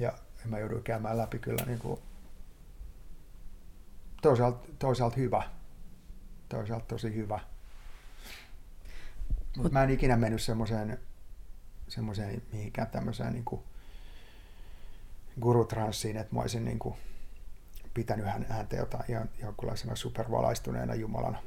[0.00, 0.12] Ja
[0.44, 2.00] mä jouduin käymään läpi kyllä niin kuin
[4.22, 5.42] toisaalta, toisaalta hyvä.
[6.48, 7.40] Toisaalta tosi hyvä.
[9.56, 10.98] Mutta mä en ikinä mennyt semmoiseen,
[11.88, 13.62] semmoiseen mihinkään tämmöiseen niin kuin
[15.40, 16.94] gurutranssiin, että mä olisin niin kuin
[17.94, 21.42] pitänyt hän ääntä jotain ihan jonkunlaisena supervalaistuneena Jumalana.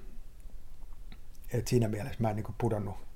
[1.54, 3.08] Et siinä mielessä mä en niin pudonnut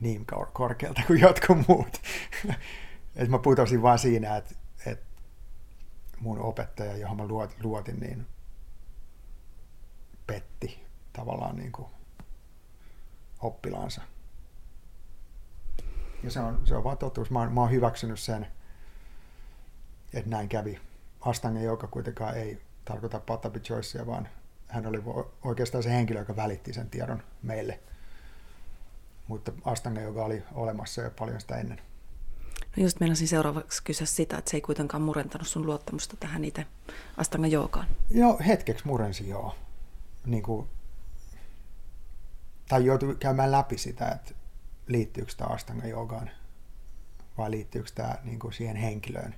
[0.00, 2.02] niin korkealta kuin jotkut muut.
[3.16, 4.54] Et mä putosin vaan siinä, että,
[4.86, 5.06] että
[6.20, 7.26] mun opettaja, johon mä
[7.62, 8.26] luotin, niin
[10.26, 11.88] petti tavallaan niin kuin
[13.40, 14.02] oppilaansa.
[16.22, 17.30] Ja se on, se on vaan totuus.
[17.30, 18.46] Mä oon, mä oon hyväksynyt sen,
[20.12, 20.80] että näin kävi.
[21.20, 24.28] Astange, joka kuitenkaan ei tarkoita Patabi Joycea, vaan
[24.68, 25.02] hän oli
[25.44, 27.80] oikeastaan se henkilö, joka välitti sen tiedon meille.
[29.28, 31.80] Mutta Astange, joka oli olemassa jo paljon sitä ennen.
[32.76, 36.66] No just meinasin seuraavaksi kysyä sitä, että se ei kuitenkaan murentanut sun luottamusta tähän itse
[37.16, 37.86] Astanga Jookaan.
[38.10, 39.56] Joo, hetkeksi murensi joo.
[40.26, 40.68] Niin kuin,
[42.68, 44.34] tai joutui käymään läpi sitä, että
[44.86, 46.30] liittyykö tämä Astanga Joogaan
[47.38, 49.34] vai liittyykö tämä niin kuin siihen henkilöön.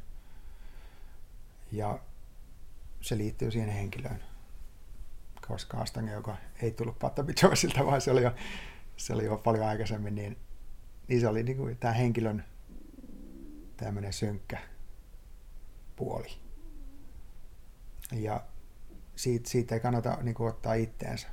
[1.73, 1.99] Ja
[3.01, 4.23] se liittyy siihen henkilöön,
[5.49, 7.33] koska Astanga, joka ei tullut Patabi
[7.87, 8.33] vaan se oli jo,
[8.97, 10.37] se oli jo paljon aikaisemmin, niin,
[11.09, 12.45] niin se oli niin kuin tämä henkilön
[13.77, 14.59] tämmöinen synkkä
[15.97, 16.29] puoli.
[18.13, 18.45] Ja
[19.17, 21.29] siitä, siitä ei kannata niin kuin, ottaa itteensä.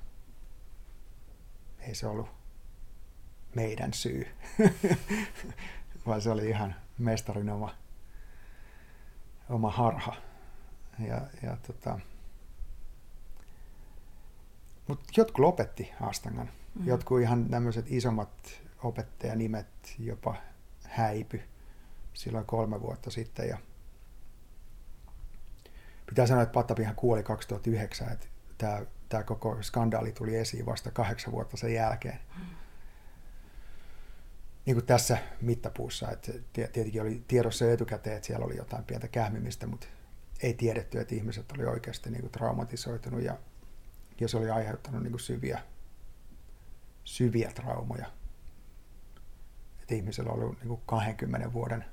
[1.80, 2.30] Ei se ollut
[3.56, 4.28] meidän syy,
[6.08, 7.76] vaan se oli ihan mestarin oma,
[9.50, 10.26] oma harha.
[11.00, 12.00] Ja, ja tota,
[14.88, 16.50] mutta jotkut lopetti Aastangan.
[16.80, 16.88] Mm.
[16.88, 18.30] Jotkut ihan tämmöiset isommat
[18.84, 19.68] opettajanimet
[20.00, 20.36] jopa
[20.84, 21.41] häipy
[22.14, 23.48] silloin kolme vuotta sitten.
[23.48, 23.58] Ja
[26.06, 28.28] pitää sanoa, että Patapihan kuoli 2009, että
[28.58, 32.20] tämä, tämä koko skandaali tuli esiin vasta kahdeksan vuotta sen jälkeen.
[32.38, 32.45] Mm.
[34.66, 39.68] Niin kuin tässä mittapuussa, että tietenkin oli tiedossa etukäteen, että siellä oli jotain pientä kähmimistä,
[39.68, 39.88] mutta
[40.42, 43.38] ei tiedetty, että ihmiset oli oikeasti niin kuin traumatisoitunut ja,
[44.20, 45.62] ja se oli aiheuttanut niin kuin syviä,
[47.04, 48.12] syviä traumoja.
[49.82, 51.86] Että ihmisellä oli ollut niin kuin 20 vuoden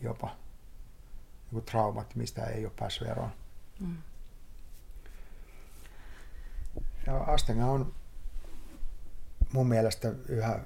[0.00, 3.30] jopa niin kuin traumat, mistä ei ole päässyt eroon.
[3.80, 3.96] Mm.
[7.06, 7.94] Ja Astenga on
[9.52, 10.60] mun mielestä yhä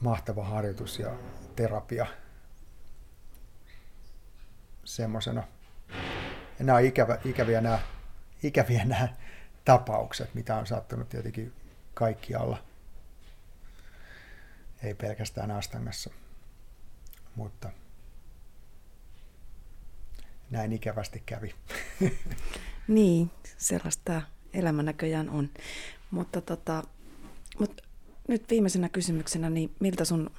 [0.00, 1.16] mahtava harjoitus ja
[1.56, 2.06] terapia
[4.84, 5.42] semmoisena.
[6.58, 7.78] Ja nämä on ikävä, ikäviä, nämä,
[8.42, 9.08] ikäviä nämä
[9.64, 11.52] tapaukset, mitä on sattunut tietenkin
[11.94, 12.58] kaikkialla.
[14.82, 16.10] Ei pelkästään Astangassa,
[17.34, 17.70] mutta
[20.50, 21.54] näin ikävästi kävi.
[22.88, 24.22] Niin, sellaista
[24.52, 25.50] elämä näköjään on.
[26.10, 26.82] Mutta tota,
[27.58, 27.82] mutta
[28.28, 30.30] nyt viimeisenä kysymyksenä, niin miltä sun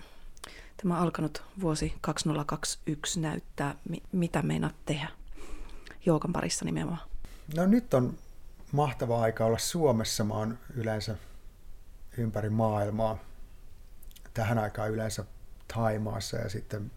[0.77, 3.75] tämä alkanut vuosi 2021 näyttää?
[4.11, 5.09] Mitä meinaat tehdä
[6.05, 7.09] Joukan parissa nimenomaan?
[7.55, 8.17] No nyt on
[8.71, 10.23] mahtava aika olla Suomessa.
[10.23, 11.15] Mä oon yleensä
[12.17, 13.17] ympäri maailmaa.
[14.33, 15.25] Tähän aikaan yleensä
[15.73, 16.91] Taimaassa ja sitten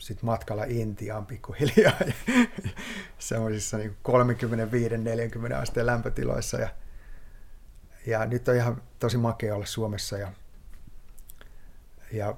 [0.00, 1.98] sit matkalla Intiaan pikkuhiljaa
[3.18, 3.96] semmoisissa niin
[5.50, 6.56] 35-40 asteen lämpötiloissa.
[6.56, 6.68] Ja,
[8.06, 10.32] ja nyt on ihan tosi makea olla Suomessa ja
[12.12, 12.34] ja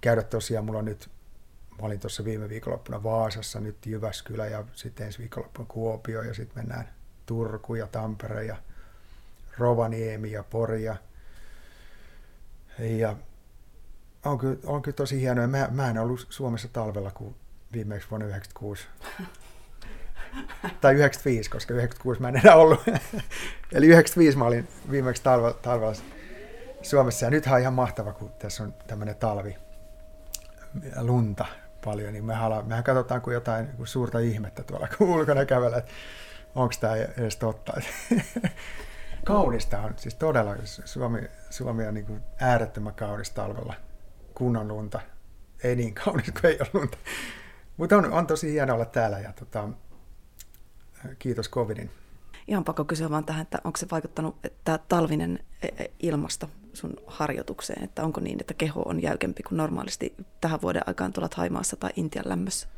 [0.00, 1.10] käydä tosiaan, mulla on nyt,
[1.70, 6.58] mä olin tuossa viime viikonloppuna Vaasassa, nyt Jyväskylä ja sitten ensi viikonloppuna Kuopio ja sitten
[6.62, 6.88] mennään
[7.26, 8.56] Turku ja Tampere ja
[9.58, 10.96] Rovaniemi ja Pori ja,
[12.78, 13.16] ja
[14.24, 15.46] on kyllä, on kyllä tosi hienoa.
[15.46, 17.34] Mä, mä en ollut Suomessa talvella kuin
[17.72, 18.86] viimeksi vuonna 96.
[20.80, 22.80] tai 95, koska 96 mä en enää ollut.
[23.72, 25.94] Eli 95 mä olin viimeksi talvella, talvella
[26.82, 27.26] Suomessa.
[27.26, 29.56] Ja nythän on ihan mahtava, kun tässä on tämmöinen talvi
[31.00, 31.46] lunta
[31.84, 35.92] paljon, niin mehän, mehän katsotaan kuin jotain kuin suurta ihmettä tuolla, kun ulkona kävellä, että
[36.54, 37.72] onko tämä edes totta.
[39.24, 41.20] Kaunista on, siis todella, Suomi,
[41.50, 43.74] Suomi on niin kuin äärettömän kaunis talvella,
[44.34, 45.00] kunnon lunta.
[45.64, 46.98] Ei niin kaunis kuin ei ole lunta.
[47.76, 49.68] Mutta on, on tosi hienoa olla täällä ja tota,
[51.18, 51.90] kiitos covidin.
[52.46, 56.94] Ihan pakko kysyä vaan tähän, että onko se vaikuttanut tämä talvinen e, e, ilmasto sun
[57.06, 61.76] harjoitukseen, että onko niin, että keho on jäykempi kuin normaalisti tähän vuoden aikaan tuolla Haimaassa
[61.76, 62.68] tai Intian lämmössä?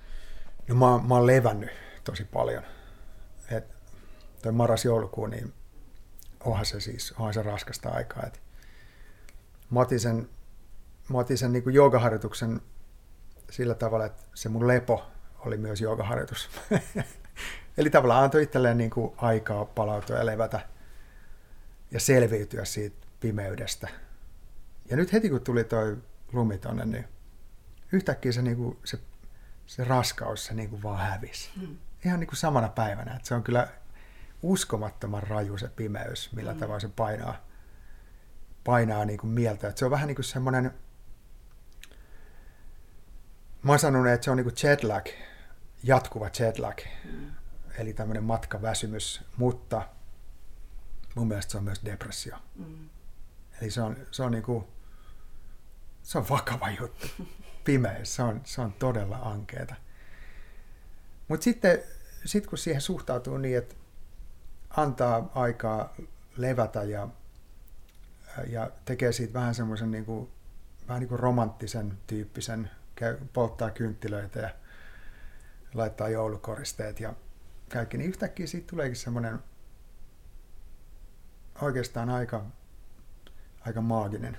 [0.69, 1.71] No mä, mä oon levännyt
[2.05, 2.63] tosi paljon.
[3.51, 3.65] Et
[4.43, 5.53] toi marras-joulukuu, niin
[6.45, 8.23] onhan se siis, onhan se raskasta aikaa.
[8.27, 8.41] Et
[9.71, 10.29] mä otin sen,
[11.09, 12.61] mä otin sen niin joogaharjoituksen
[13.51, 15.05] sillä tavalla, että se mun lepo
[15.39, 16.51] oli myös joogaharjoitus.
[17.79, 20.61] Eli tavallaan antoi itselleen niin kuin aikaa palautua ja levätä
[21.91, 23.89] ja selviytyä siitä pimeydestä.
[24.91, 25.97] Ja nyt heti kun tuli toi
[26.33, 27.05] lumi tonne, niin
[27.93, 28.99] yhtäkkiä se, niin kuin, se,
[29.67, 31.51] se raskaus se niin kuin vaan hävisi.
[31.61, 31.79] Hmm.
[32.05, 33.15] Ihan niin kuin samana päivänä.
[33.15, 33.69] Että se on kyllä
[34.43, 36.61] uskomattoman raju se pimeys, millä hmm.
[36.61, 37.47] tavalla se painaa,
[38.65, 39.69] painaa niin kuin mieltä.
[39.69, 40.75] Että se on vähän niin kuin semmoinen,
[43.63, 45.07] mä oon sanonut, että se on niin kuin jetlag,
[45.83, 46.79] jatkuva jetlag.
[47.05, 47.43] Hmm
[47.79, 49.89] eli tämmöinen matkaväsymys, mutta
[51.15, 52.37] mun mielestä se on myös depressio.
[52.57, 52.89] Mm.
[53.63, 54.69] Eli se on, se on, niinku,
[56.03, 57.07] se on vakava juttu.
[57.65, 59.75] Pimeys, se on, se on todella ankeeta.
[61.29, 61.83] Mutta sitten
[62.25, 63.75] sit kun siihen suhtautuu niin, että
[64.71, 65.95] antaa aikaa
[66.37, 67.09] levätä ja,
[68.49, 70.31] ja tekee siitä vähän semmoisen niinku,
[70.89, 72.71] vähän niin kuin romanttisen tyyppisen,
[73.33, 74.51] polttaa kynttilöitä ja
[75.75, 77.15] laittaa joulukoristeet ja
[77.73, 79.39] kaikki, niin yhtäkkiä siitä tuleekin semmoinen
[81.61, 82.45] oikeastaan aika,
[83.67, 84.39] aika maaginen.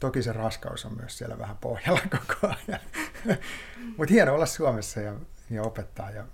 [0.00, 2.80] Toki se raskaus on myös siellä vähän pohjalla koko ajan.
[3.96, 5.14] Mutta hieno olla Suomessa ja,
[5.50, 6.10] ja opettaa.
[6.10, 6.26] Ja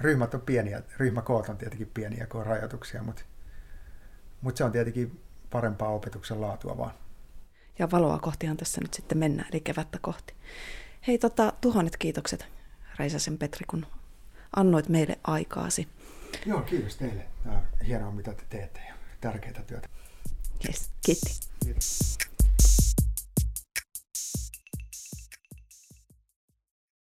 [0.00, 3.22] ryhmät on pieniä, ryhmäkoot on tietenkin pieniä, kun on rajoituksia, mutta,
[4.40, 5.20] mutta se on tietenkin
[5.50, 6.94] parempaa opetuksen laatua vaan.
[7.78, 10.34] Ja valoa kohtihan tässä nyt sitten mennään, eli kevättä kohti.
[11.06, 12.46] Hei, tota, tuhannet kiitokset
[12.98, 13.86] Räisäsen Petri, kun
[14.56, 15.88] annoit meille aikaasi.
[16.46, 17.26] Joo, kiitos teille.
[17.44, 19.88] Tämä on hienoa, mitä te teette tärkeää työtä.
[20.68, 21.40] Yes, kiitti.
[21.64, 22.18] kiitos.